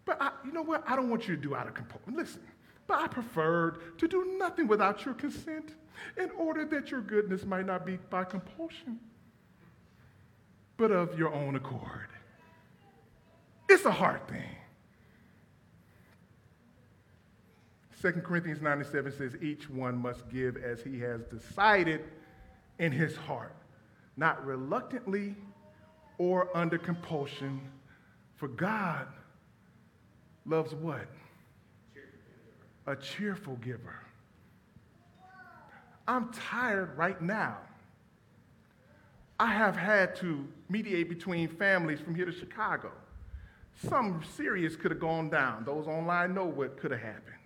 But 0.04 0.20
I, 0.20 0.32
you 0.44 0.52
know 0.52 0.62
what? 0.62 0.82
I 0.86 0.96
don't 0.96 1.10
want 1.10 1.28
you 1.28 1.36
to 1.36 1.40
do 1.40 1.54
out 1.54 1.66
of 1.66 1.74
compulsion. 1.74 2.14
Listen, 2.16 2.42
but 2.86 2.98
I 2.98 3.06
preferred 3.06 3.98
to 3.98 4.08
do 4.08 4.36
nothing 4.38 4.66
without 4.66 5.04
your 5.04 5.14
consent 5.14 5.74
in 6.16 6.30
order 6.32 6.64
that 6.66 6.90
your 6.90 7.00
goodness 7.00 7.44
might 7.44 7.66
not 7.66 7.86
be 7.86 7.98
by 8.10 8.24
compulsion, 8.24 8.98
but 10.76 10.90
of 10.90 11.18
your 11.18 11.32
own 11.32 11.54
accord. 11.54 12.08
It's 13.68 13.84
a 13.84 13.92
hard 13.92 14.26
thing. 14.28 14.42
2 18.02 18.10
Corinthians 18.22 18.60
97 18.60 19.12
says, 19.12 19.36
Each 19.40 19.70
one 19.70 19.96
must 19.96 20.28
give 20.28 20.56
as 20.56 20.82
he 20.82 20.98
has 21.00 21.22
decided 21.22 22.02
in 22.80 22.90
his 22.90 23.14
heart, 23.14 23.54
not 24.16 24.44
reluctantly 24.44 25.36
or 26.18 26.54
under 26.56 26.78
compulsion, 26.78 27.60
for 28.34 28.48
God 28.48 29.06
loves 30.46 30.74
what? 30.74 31.06
A 32.86 32.96
cheerful 32.96 33.56
giver. 33.56 34.00
I'm 36.06 36.32
tired 36.32 36.96
right 36.96 37.20
now. 37.22 37.58
I 39.38 39.46
have 39.46 39.76
had 39.76 40.16
to 40.16 40.46
mediate 40.68 41.08
between 41.08 41.48
families 41.48 42.00
from 42.00 42.14
here 42.14 42.26
to 42.26 42.32
Chicago. 42.32 42.92
Something 43.88 44.22
serious 44.36 44.76
could 44.76 44.90
have 44.90 45.00
gone 45.00 45.30
down. 45.30 45.64
Those 45.64 45.86
online 45.86 46.34
know 46.34 46.44
what 46.44 46.76
could 46.78 46.90
have 46.90 47.00
happened. 47.00 47.36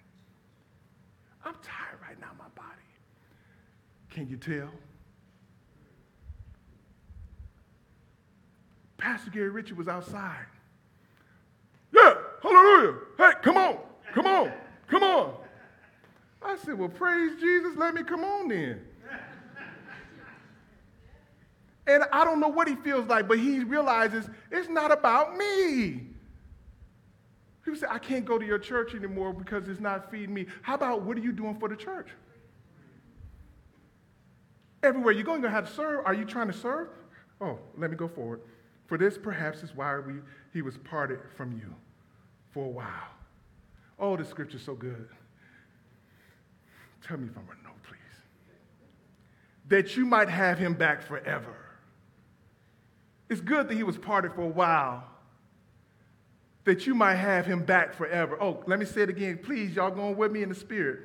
I'm 1.45 1.55
tired 1.63 1.99
right 2.03 2.21
now, 2.21 2.31
my 2.39 2.49
body. 2.55 2.69
Can 4.11 4.29
you 4.29 4.37
tell? 4.37 4.71
Pastor 8.99 9.31
Gary 9.31 9.51
Ritchie 9.51 9.75
was 9.75 9.89
outside. 9.89 10.47
Hallelujah. 12.43 12.95
Hey, 13.19 13.33
come 13.43 13.57
on, 13.57 13.79
come 14.15 14.27
on, 14.27 14.53
come 14.89 15.03
on. 15.03 15.35
I 16.43 16.57
said, 16.57 16.79
Well, 16.79 16.89
praise 16.89 17.41
Jesus, 17.41 17.77
let 17.77 17.95
me 17.95 18.03
come 18.03 18.25
on 18.25 18.49
then. 18.49 18.81
And 21.89 22.03
I 22.13 22.25
don't 22.25 22.41
know 22.41 22.49
what 22.49 22.67
he 22.67 22.75
feels 22.75 23.07
like, 23.07 23.29
but 23.29 23.39
he 23.39 23.61
realizes 23.61 24.29
it's 24.51 24.69
not 24.69 24.91
about 24.91 25.37
me. 25.37 26.01
People 27.65 27.81
say, 27.81 27.87
I 27.89 27.99
can't 27.99 28.25
go 28.25 28.39
to 28.39 28.47
your 28.47 28.59
church 28.59 28.95
anymore 28.95 29.33
because 29.33 29.69
it's 29.69 29.81
not 29.81 30.11
feeding 30.11 30.35
me. 30.35 30.47
How 30.63 30.75
about 30.75 31.03
what 31.03 31.17
are 31.17 31.21
you 31.21 31.33
doing 31.33 31.59
for 31.59 31.69
the 31.69 31.77
church? 31.77 32.09
Everywhere 34.83 35.13
you're 35.13 35.25
going, 35.25 35.41
you're 35.41 35.51
going 35.51 35.55
to 35.55 35.67
have 35.67 35.69
to 35.69 35.75
serve. 35.75 36.07
Are 36.07 36.15
you 36.15 36.25
trying 36.25 36.49
to 36.49 36.53
serve? 36.53 36.89
Oh, 37.41 37.59
let 37.77 37.91
me 37.91 37.97
go 37.97 38.09
forward. 38.09 38.41
For 38.87 38.99
this 38.99 39.19
perhaps 39.19 39.63
is 39.63 39.75
why 39.75 39.99
we, 39.99 40.15
he 40.53 40.63
was 40.63 40.77
parted 40.79 41.19
from 41.37 41.53
you 41.53 41.75
for 42.57 42.65
a 42.65 42.69
while. 42.69 43.11
Oh, 43.99 44.17
the 44.17 44.25
scripture's 44.25 44.63
so 44.63 44.75
good. 44.75 45.11
Tell 47.07 47.19
me 47.19 47.29
if 47.31 47.37
I'm 47.37 47.47
right. 47.47 47.63
No, 47.63 47.69
please. 47.83 47.99
That 49.69 49.95
you 49.95 50.07
might 50.07 50.31
have 50.31 50.59
him 50.59 50.73
back 50.73 51.03
forever. 51.03 51.55
It's 53.29 53.43
good 53.43 53.69
that 53.69 53.75
he 53.75 53.83
was 53.83 53.99
parted 53.99 54.33
for 54.33 54.41
a 54.41 54.49
while, 54.49 55.05
that 56.65 56.87
you 56.87 56.95
might 56.95 57.17
have 57.17 57.45
him 57.45 57.63
back 57.63 57.93
forever. 57.93 58.39
Oh, 58.41 58.65
let 58.67 58.79
me 58.79 58.87
say 58.87 59.03
it 59.03 59.11
again. 59.11 59.39
Please, 59.43 59.77
y'all 59.77 59.91
going 59.91 60.17
with 60.17 60.33
me 60.33 60.43
in 60.43 60.49
the 60.49 60.55
spirit. 60.55 61.01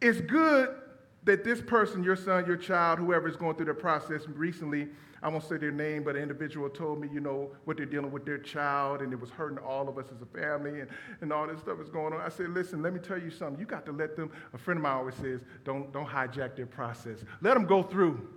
It's 0.00 0.20
good 0.20 0.76
that 1.24 1.42
this 1.42 1.60
person, 1.60 2.04
your 2.04 2.14
son, 2.14 2.46
your 2.46 2.56
child, 2.56 3.00
whoever 3.00 3.26
is 3.26 3.34
going 3.34 3.56
through 3.56 3.66
the 3.66 3.74
process 3.74 4.28
recently, 4.28 4.90
I 5.22 5.28
won't 5.28 5.44
say 5.44 5.58
their 5.58 5.70
name, 5.70 6.02
but 6.02 6.16
an 6.16 6.22
individual 6.22 6.70
told 6.70 7.00
me, 7.00 7.08
you 7.12 7.20
know, 7.20 7.50
what 7.64 7.76
they're 7.76 7.84
dealing 7.84 8.10
with 8.10 8.24
their 8.24 8.38
child, 8.38 9.02
and 9.02 9.12
it 9.12 9.20
was 9.20 9.28
hurting 9.30 9.58
all 9.58 9.88
of 9.88 9.98
us 9.98 10.06
as 10.14 10.22
a 10.22 10.38
family, 10.38 10.80
and, 10.80 10.88
and 11.20 11.32
all 11.32 11.46
this 11.46 11.60
stuff 11.60 11.78
is 11.80 11.90
going 11.90 12.14
on. 12.14 12.20
I 12.20 12.30
said, 12.30 12.50
listen, 12.50 12.80
let 12.80 12.94
me 12.94 13.00
tell 13.00 13.18
you 13.18 13.30
something. 13.30 13.60
You 13.60 13.66
got 13.66 13.84
to 13.86 13.92
let 13.92 14.16
them, 14.16 14.30
a 14.54 14.58
friend 14.58 14.78
of 14.78 14.82
mine 14.82 14.96
always 14.96 15.14
says, 15.16 15.42
don't, 15.64 15.92
don't 15.92 16.06
hijack 16.06 16.56
their 16.56 16.66
process. 16.66 17.18
Let 17.42 17.54
them 17.54 17.66
go 17.66 17.82
through. 17.82 18.28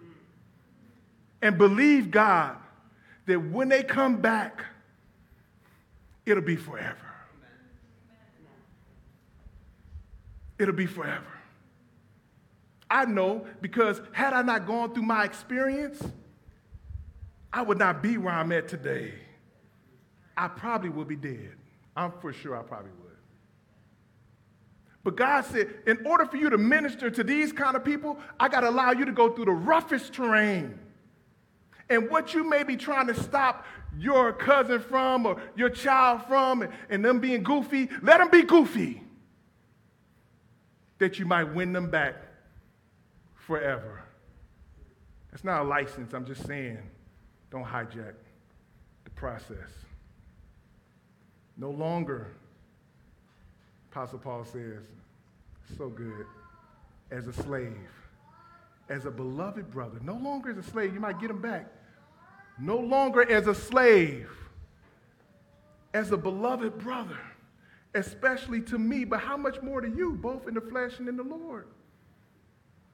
And 1.42 1.58
believe 1.58 2.12
God 2.12 2.58
that 3.28 3.40
when 3.40 3.70
they 3.70 3.84
come 3.84 4.18
back, 4.18 4.66
it'll 6.26 6.44
be 6.44 6.58
forever. 6.58 6.98
It'll 10.60 10.74
be 10.74 10.86
forever. 10.86 11.26
I 12.90 13.06
know 13.06 13.46
because 13.62 14.02
had 14.12 14.34
I 14.34 14.42
not 14.42 14.68
gone 14.68 14.94
through 14.94 15.04
my 15.04 15.24
experience, 15.24 16.02
I 17.54 17.62
would 17.62 17.78
not 17.78 18.02
be 18.02 18.18
where 18.18 18.34
I'm 18.34 18.52
at 18.52 18.68
today. 18.68 19.14
I 20.36 20.48
probably 20.48 20.90
would 20.90 21.08
be 21.08 21.16
dead. 21.16 21.54
I'm 21.96 22.12
for 22.20 22.34
sure 22.34 22.58
I 22.58 22.64
probably 22.64 22.90
would. 22.90 23.12
But 25.04 25.16
God 25.18 25.46
said, 25.46 25.70
in 25.86 26.04
order 26.08 26.26
for 26.26 26.38
you 26.38 26.50
to 26.50 26.58
minister 26.58 27.12
to 27.12 27.24
these 27.24 27.52
kind 27.52 27.76
of 27.76 27.86
people, 27.86 28.18
I 28.40 28.50
got 28.50 28.62
to 28.62 28.70
allow 28.70 28.92
you 28.92 29.06
to 29.06 29.12
go 29.12 29.30
through 29.30 29.46
the 29.46 29.52
roughest 29.52 30.14
terrain. 30.14 30.80
And 31.90 32.10
what 32.10 32.34
you 32.34 32.50
may 32.50 32.64
be 32.64 32.76
trying 32.76 33.08
to 33.08 33.14
stop 33.14 33.66
your 34.00 34.34
cousin 34.34 34.80
from 34.80 35.28
or 35.28 35.40
your 35.56 35.70
child 35.70 36.24
from 36.24 36.64
and, 36.64 36.74
and 36.90 37.06
them 37.06 37.20
being 37.20 37.44
goofy, 37.44 37.90
let 38.02 38.18
them 38.18 38.32
be 38.32 38.42
goofy. 38.42 39.04
That 40.98 41.20
you 41.20 41.26
might 41.26 41.54
win 41.54 41.74
them 41.74 41.92
back 41.92 42.16
forever. 43.36 44.02
That's 45.30 45.44
not 45.44 45.62
a 45.62 45.66
license, 45.66 46.14
I'm 46.14 46.26
just 46.26 46.48
saying. 46.48 46.80
Don't 47.54 47.64
hijack 47.64 48.16
the 49.04 49.12
process. 49.12 49.70
No 51.56 51.70
longer, 51.70 52.32
Apostle 53.92 54.18
Paul 54.18 54.44
says, 54.44 54.82
so 55.78 55.88
good, 55.88 56.26
as 57.12 57.28
a 57.28 57.34
slave, 57.34 57.78
as 58.90 59.06
a 59.06 59.12
beloved 59.12 59.70
brother. 59.70 60.00
No 60.02 60.16
longer 60.16 60.50
as 60.50 60.58
a 60.58 60.64
slave, 60.64 60.96
you 60.96 61.00
might 61.00 61.22
get 61.22 61.30
him 61.30 61.44
back. 61.44 61.72
No 62.60 62.78
longer 62.78 63.32
as 63.32 63.46
a 63.46 63.54
slave, 63.54 64.32
as 65.94 66.12
a 66.12 66.18
beloved 66.18 66.80
brother, 66.80 67.20
especially 67.94 68.62
to 68.62 68.80
me, 68.80 69.06
but 69.06 69.20
how 69.20 69.38
much 69.38 69.62
more 69.62 69.80
to 69.80 69.90
you, 69.90 70.14
both 70.14 70.48
in 70.48 70.56
the 70.56 70.62
flesh 70.62 70.98
and 70.98 71.08
in 71.08 71.18
the 71.18 71.24
Lord. 71.24 71.68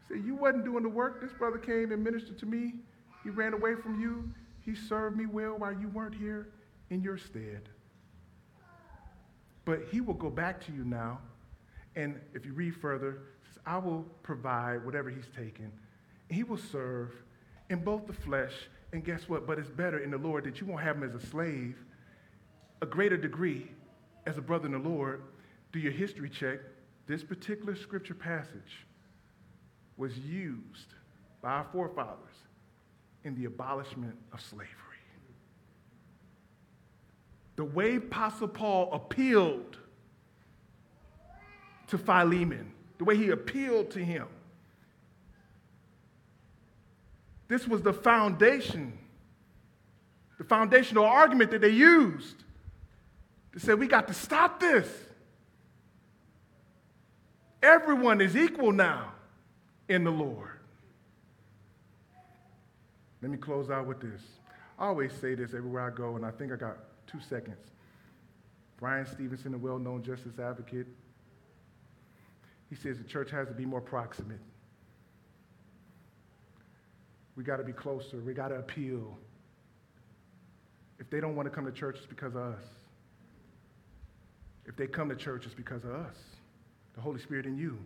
See, 0.10 0.19
you 0.19 0.36
wasn't 0.36 0.65
doing 0.65 0.84
the 0.84 0.89
work. 0.89 1.22
This 1.22 1.32
brother 1.32 1.58
came 1.58 1.93
and 1.93 2.04
ministered 2.04 2.38
to 2.39 2.45
me. 2.45 2.74
He 3.24 3.30
ran 3.30 3.54
away 3.54 3.76
from 3.76 4.02
you. 4.02 4.30
He 4.70 4.76
served 4.76 5.18
me 5.18 5.26
well 5.26 5.58
while 5.58 5.74
you 5.74 5.88
weren't 5.88 6.14
here 6.14 6.50
in 6.92 7.02
your 7.02 7.18
stead. 7.18 7.70
But 9.66 9.80
he 9.92 10.00
will 10.00 10.14
go 10.14 10.30
back 10.30 10.64
to 10.68 10.72
you 10.72 10.86
now. 10.86 11.22
And 11.96 12.20
if 12.36 12.46
you 12.46 12.54
read 12.54 12.76
further, 12.76 13.18
says, 13.48 13.64
I 13.66 13.80
will 13.80 14.06
provide 14.22 14.86
whatever 14.86 15.10
he's 15.10 15.28
taken. 15.36 15.72
He 16.30 16.44
will 16.44 16.60
serve 16.60 17.16
in 17.72 17.84
both 17.84 18.06
the 18.06 18.14
flesh 18.14 18.54
and 18.94 19.04
guess 19.04 19.28
what? 19.28 19.48
But 19.48 19.58
it's 19.58 19.72
better 19.72 19.98
in 19.98 20.12
the 20.12 20.20
Lord 20.20 20.44
that 20.44 20.62
you 20.62 20.68
won't 20.68 20.84
have 20.84 20.98
him 20.98 21.04
as 21.04 21.16
a 21.16 21.26
slave, 21.26 21.76
a 22.84 22.86
greater 22.86 23.18
degree 23.18 23.72
as 24.28 24.38
a 24.38 24.42
brother 24.42 24.68
in 24.68 24.74
the 24.74 24.90
Lord. 24.90 25.24
Do 25.72 25.80
your 25.80 25.94
history 25.94 26.30
check. 26.30 26.60
This 27.08 27.24
particular 27.24 27.76
scripture 27.76 28.14
passage 28.14 28.86
was 29.98 30.16
used 30.20 30.94
by 31.42 31.54
our 31.54 31.68
forefathers 31.72 32.36
in 33.24 33.36
the 33.36 33.46
abolishment 33.46 34.16
of 34.34 34.42
slavery. 34.42 34.76
the 37.60 37.66
way 37.66 37.98
Apostle 37.98 38.48
Paul 38.48 38.90
appealed 38.94 39.78
to 41.88 41.98
Philemon, 41.98 42.72
the 42.98 43.04
way 43.04 43.18
he 43.18 43.32
appealed 43.32 43.92
to 43.92 44.00
him. 44.00 44.28
This 47.50 47.68
was 47.68 47.82
the 47.82 47.92
foundation, 47.92 48.98
the 50.38 50.46
foundational 50.46 51.04
argument 51.04 51.52
that 51.52 51.60
they 51.60 51.68
used 51.68 52.46
to 53.52 53.60
say, 53.60 53.74
we 53.74 53.88
got 53.88 54.08
to 54.08 54.14
stop 54.14 54.62
this. 54.62 54.88
Everyone 57.62 58.22
is 58.22 58.38
equal 58.38 58.72
now 58.72 59.12
in 59.90 60.06
the 60.06 60.12
Lord. 60.12 60.59
Let 63.22 63.32
me 63.32 63.38
close 63.38 63.70
out 63.70 63.86
with 63.86 64.00
this. 64.00 64.22
I 64.78 64.88
always 64.88 65.12
say 65.14 65.36
this 65.36 65.54
everywhere 65.54 65.92
I 65.92 65.96
go, 65.96 66.16
and 66.16 66.26
I 66.26 66.32
think 66.32 66.52
I 66.52 66.56
got 66.56 66.78
two 67.06 67.20
seconds. 67.20 67.58
Bryan 68.78 69.06
Stevenson, 69.06 69.54
a 69.54 69.58
well 69.58 69.78
known 69.78 70.04
justice 70.04 70.40
advocate, 70.40 70.88
he 72.70 72.76
says 72.76 72.98
the 72.98 73.04
church 73.04 73.32
has 73.32 73.48
to 73.48 73.54
be 73.54 73.66
more 73.66 73.82
proximate. 73.82 74.40
We 77.36 77.44
got 77.44 77.58
to 77.58 77.64
be 77.64 77.74
closer. 77.74 78.18
We 78.18 78.34
got 78.34 78.50
to 78.50 78.56
appeal. 78.56 79.18
If 81.00 81.10
they 81.10 81.20
don't 81.20 81.36
want 81.36 81.48
to 81.48 81.50
come 81.50 81.66
to 81.66 81.72
church, 81.72 81.98
it's 81.98 82.06
because 82.06 82.36
of 82.36 82.42
us. 82.42 82.64
If 84.66 84.76
they 84.76 84.88
come 84.88 85.10
to 85.10 85.16
church, 85.16 85.46
it's 85.46 85.56
because 85.56 85.84
of 85.84 85.92
us, 85.92 86.16
the 86.94 87.02
Holy 87.02 87.20
Spirit 87.20 87.46
in 87.46 87.58
you. 87.58 87.80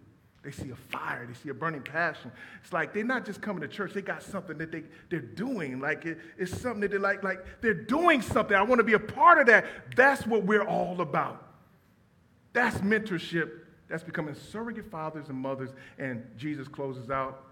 They 0.44 0.52
see 0.52 0.72
a 0.72 0.76
fire, 0.76 1.26
they 1.26 1.34
see 1.34 1.50
a 1.50 1.54
burning 1.54 1.82
passion. 1.82 2.30
It's 2.62 2.74
like 2.74 2.94
they're 2.94 3.06
not 3.06 3.26
just 3.26 3.42
coming 3.42 3.62
to 3.62 3.68
church, 3.68 3.94
they 3.94 4.02
got 4.02 4.22
something 4.22 4.58
that 4.58 4.72
they, 4.72 4.84
they're 5.10 5.22
doing. 5.22 5.80
Like 5.80 6.06
it, 6.06 6.20
it's 6.38 6.52
something 6.60 6.82
that 6.82 6.92
they're 6.92 7.00
like, 7.00 7.24
like 7.24 7.46
they're 7.62 7.74
doing 7.74 8.22
something. 8.22 8.56
I 8.56 8.62
want 8.62 8.80
to 8.80 8.84
be 8.84 8.94
a 8.94 9.00
part 9.00 9.40
of 9.40 9.48
that. 9.48 9.66
That's 9.96 10.28
what 10.28 10.44
we're 10.44 10.68
all 10.68 11.00
about. 11.00 11.48
That's 12.52 12.78
mentorship. 12.80 13.52
That's 13.88 14.04
becoming 14.04 14.36
surrogate 14.36 14.92
fathers 14.92 15.30
and 15.30 15.38
mothers. 15.38 15.70
And 15.98 16.26
Jesus 16.38 16.68
closes 16.68 17.10
out 17.10 17.46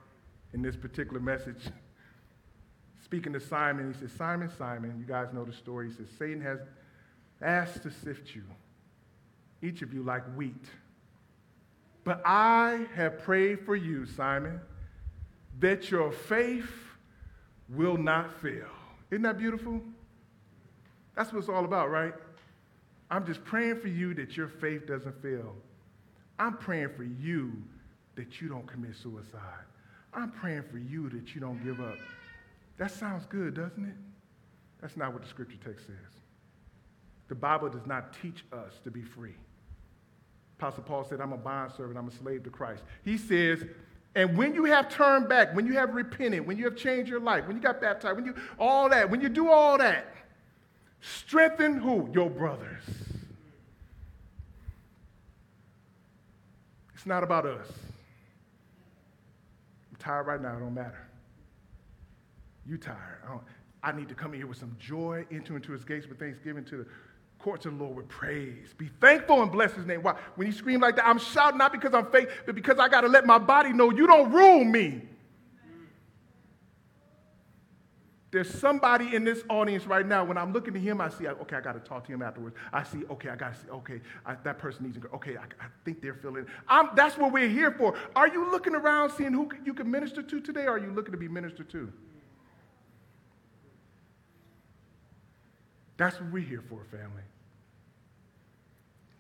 in 0.54 0.62
this 0.62 0.76
particular 0.76 1.22
message. 1.22 1.62
Speaking 3.04 3.32
to 3.34 3.40
Simon, 3.40 3.94
he 3.94 4.00
says, 4.00 4.12
Simon, 4.18 4.50
Simon, 4.58 4.96
you 5.00 5.06
guys 5.06 5.28
know 5.34 5.46
the 5.46 5.54
story. 5.54 5.90
He 5.90 5.96
says, 5.96 6.08
Satan 6.20 6.42
has 6.42 6.60
asked 7.42 7.84
to 7.84 7.92
sift 7.92 8.36
you, 8.36 8.44
each 9.62 9.82
of 9.82 9.94
you 9.94 10.04
like 10.04 10.24
wheat. 10.36 10.66
But 12.04 12.22
I 12.26 12.88
have 12.96 13.20
prayed 13.20 13.66
for 13.66 13.76
you, 13.76 14.06
Simon, 14.06 14.60
that 15.60 15.92
your 15.92 16.12
faith 16.12 16.72
will 17.70 17.98
not 17.98 18.34
fail. 18.42 18.68
Isn't 19.12 19.24
that 19.24 19.38
beautiful? 19.38 19.82
That's 21.16 21.32
what 21.32 21.40
it's 21.40 21.50
all 21.50 21.66
about, 21.66 21.92
right? 21.92 22.14
I'm 23.10 23.26
just 23.26 23.44
praying 23.44 23.80
for 23.82 23.90
you 23.90 24.14
that 24.16 24.38
your 24.38 24.48
faith 24.48 24.88
doesn't 24.88 25.22
fail. 25.22 25.56
I'm 26.40 26.58
praying 26.58 26.90
for 26.96 27.04
you 27.04 27.52
that 28.16 28.42
you 28.42 28.48
don't 28.48 28.66
commit 28.66 28.96
suicide. 28.96 29.66
I'm 30.14 30.32
praying 30.32 30.64
for 30.72 30.78
you 30.78 31.10
that 31.10 31.36
you 31.36 31.42
don't 31.42 31.64
give 31.64 31.80
up. 31.80 31.98
That 32.78 32.92
sounds 32.92 33.26
good, 33.26 33.54
doesn't 33.54 33.86
it? 33.86 33.96
That's 34.82 34.98
not 34.98 35.14
what 35.14 35.22
the 35.22 35.28
scripture 35.28 35.58
text 35.64 35.86
says. 35.86 35.96
The 37.28 37.36
Bible 37.36 37.70
does 37.70 37.86
not 37.86 38.14
teach 38.22 38.44
us 38.52 38.80
to 38.84 38.92
be 38.92 39.04
free. 39.04 39.36
Apostle 40.62 40.84
Paul 40.84 41.04
said, 41.04 41.20
I'm 41.20 41.34
a 41.34 41.38
bondservant, 41.38 41.98
I'm 41.98 42.08
a 42.08 42.12
slave 42.12 42.44
to 42.44 42.52
Christ. 42.52 42.84
He 43.04 43.18
says, 43.18 43.64
and 44.14 44.38
when 44.38 44.54
you 44.54 44.66
have 44.66 44.90
turned 44.90 45.28
back, 45.28 45.56
when 45.56 45.66
you 45.66 45.74
have 45.74 45.96
repented, 45.96 46.46
when 46.46 46.56
you 46.56 46.66
have 46.66 46.76
changed 46.76 47.10
your 47.10 47.20
life, 47.20 47.48
when 47.48 47.56
you 47.56 47.62
got 47.64 47.82
baptized, 47.82 48.16
when 48.16 48.26
you 48.26 48.36
all 48.60 48.88
that, 48.90 49.10
when 49.10 49.22
you 49.22 49.30
do 49.30 49.50
all 49.50 49.80
that, 49.80 50.14
strengthen 51.00 51.80
who? 51.80 52.08
Your 52.14 52.30
brothers. 52.30 52.84
It's 56.94 57.08
not 57.08 57.24
about 57.24 57.48
us. 57.48 57.68
I'm 59.90 59.98
tired 59.98 60.28
right 60.28 60.40
now, 60.40 60.58
it 60.58 60.60
don't 60.60 60.76
matter. 60.76 61.08
You 62.68 62.78
tired. 62.78 63.24
I, 63.84 63.90
I 63.90 63.92
need 63.94 64.10
to 64.10 64.16
come 64.16 64.34
in 64.34 64.42
here 64.42 64.48
with 64.48 64.60
some 64.60 64.76
joy, 64.80 65.26
enter 65.32 65.56
into 65.56 65.72
his 65.72 65.84
gates 65.84 66.06
with 66.06 66.20
thanksgiving 66.20 66.66
to 66.66 66.78
the 66.78 66.86
courts 67.42 67.66
of 67.66 67.78
the 67.78 67.84
Lord 67.84 67.98
with 67.98 68.08
praise. 68.08 68.74
Be 68.78 68.90
thankful 69.00 69.42
and 69.42 69.52
bless 69.52 69.74
his 69.74 69.86
name. 69.86 70.04
Why? 70.04 70.16
When 70.36 70.48
you 70.48 70.54
scream 70.54 70.80
like 70.80 70.96
that, 70.98 71.08
I'm 71.08 71.20
shouting 71.20 71.58
not 71.58 71.72
because 71.72 71.94
I'm 71.94 72.06
fake, 72.12 72.30
but 72.46 72.56
because 72.56 72.78
I 72.80 72.88
got 72.88 73.02
to 73.02 73.08
let 73.08 73.26
my 73.26 73.38
body 73.38 73.74
know 73.74 73.92
you 73.92 74.08
don't 74.08 74.32
rule 74.32 74.64
me. 74.64 75.02
There's 78.32 78.50
somebody 78.50 79.14
in 79.14 79.26
this 79.26 79.44
audience 79.50 79.86
right 79.86 80.08
now. 80.08 80.24
When 80.24 80.38
I'm 80.38 80.54
looking 80.54 80.74
at 80.74 80.82
him, 80.82 81.02
I 81.02 81.10
see, 81.10 81.28
okay, 81.28 81.58
I 81.58 81.62
got 81.62 81.74
to 81.74 81.82
talk 81.82 82.06
to 82.06 82.14
him 82.14 82.22
afterwards. 82.22 82.56
I 82.72 82.84
see, 82.84 83.04
okay, 83.10 83.28
I 83.28 83.36
got 83.36 83.54
to 83.56 83.60
see, 83.60 83.70
okay, 83.70 84.00
I, 84.26 84.36
that 84.46 84.58
person 84.58 84.86
needs 84.86 84.96
to 84.96 85.02
go. 85.02 85.10
Okay, 85.16 85.36
I, 85.36 85.44
I 85.44 85.68
think 85.84 86.02
they're 86.02 86.14
feeling. 86.14 86.46
I'm, 86.70 86.92
that's 86.96 87.18
what 87.18 87.34
we're 87.34 87.50
here 87.50 87.72
for. 87.72 87.94
Are 88.16 88.30
you 88.30 88.50
looking 88.50 88.74
around 88.74 89.12
seeing 89.12 89.34
who 89.34 89.50
you 89.66 89.74
can 89.74 89.92
minister 89.92 90.24
to 90.24 90.40
today, 90.40 90.64
or 90.64 90.72
are 90.72 90.80
you 90.80 90.92
looking 90.92 91.12
to 91.12 91.18
be 91.18 91.28
ministered 91.28 91.70
to? 91.72 91.92
That's 96.02 96.20
what 96.20 96.32
we're 96.32 96.40
here 96.40 96.64
for, 96.68 96.84
family. 96.90 97.22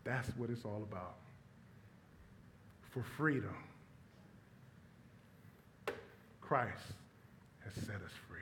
That's 0.04 0.28
what 0.30 0.50
it's 0.50 0.66
all 0.66 0.82
about. 0.82 1.18
For 2.90 3.04
freedom, 3.04 3.56
Christ 6.42 6.82
has 7.64 7.74
set 7.86 7.98
us 7.98 8.14
free. 8.28 8.40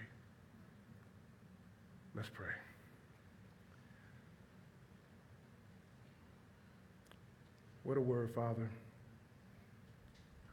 Let's 2.15 2.29
pray. 2.29 2.47
What 7.83 7.97
a 7.97 8.01
word, 8.01 8.33
Father, 8.33 8.69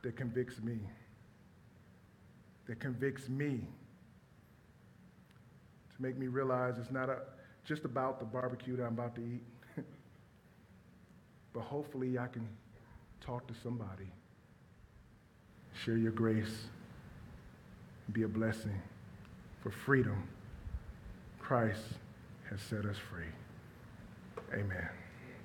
that 0.02 0.16
convicts 0.16 0.60
me, 0.60 0.80
that 2.66 2.80
convicts 2.80 3.28
me 3.28 3.60
to 5.94 6.02
make 6.02 6.18
me 6.18 6.26
realize 6.26 6.78
it's 6.78 6.90
not 6.90 7.08
a 7.08 7.18
just 7.66 7.84
about 7.84 8.20
the 8.20 8.24
barbecue 8.24 8.76
that 8.76 8.84
I'm 8.84 8.94
about 8.94 9.14
to 9.16 9.20
eat. 9.20 9.42
but 11.52 11.60
hopefully 11.60 12.18
I 12.18 12.28
can 12.28 12.48
talk 13.20 13.46
to 13.48 13.54
somebody, 13.62 14.10
share 15.84 15.96
your 15.96 16.12
grace, 16.12 16.68
be 18.12 18.22
a 18.22 18.28
blessing 18.28 18.80
for 19.62 19.70
freedom. 19.70 20.28
Christ 21.40 21.82
has 22.50 22.60
set 22.60 22.86
us 22.86 22.96
free. 22.96 23.24
Amen. 24.52 25.05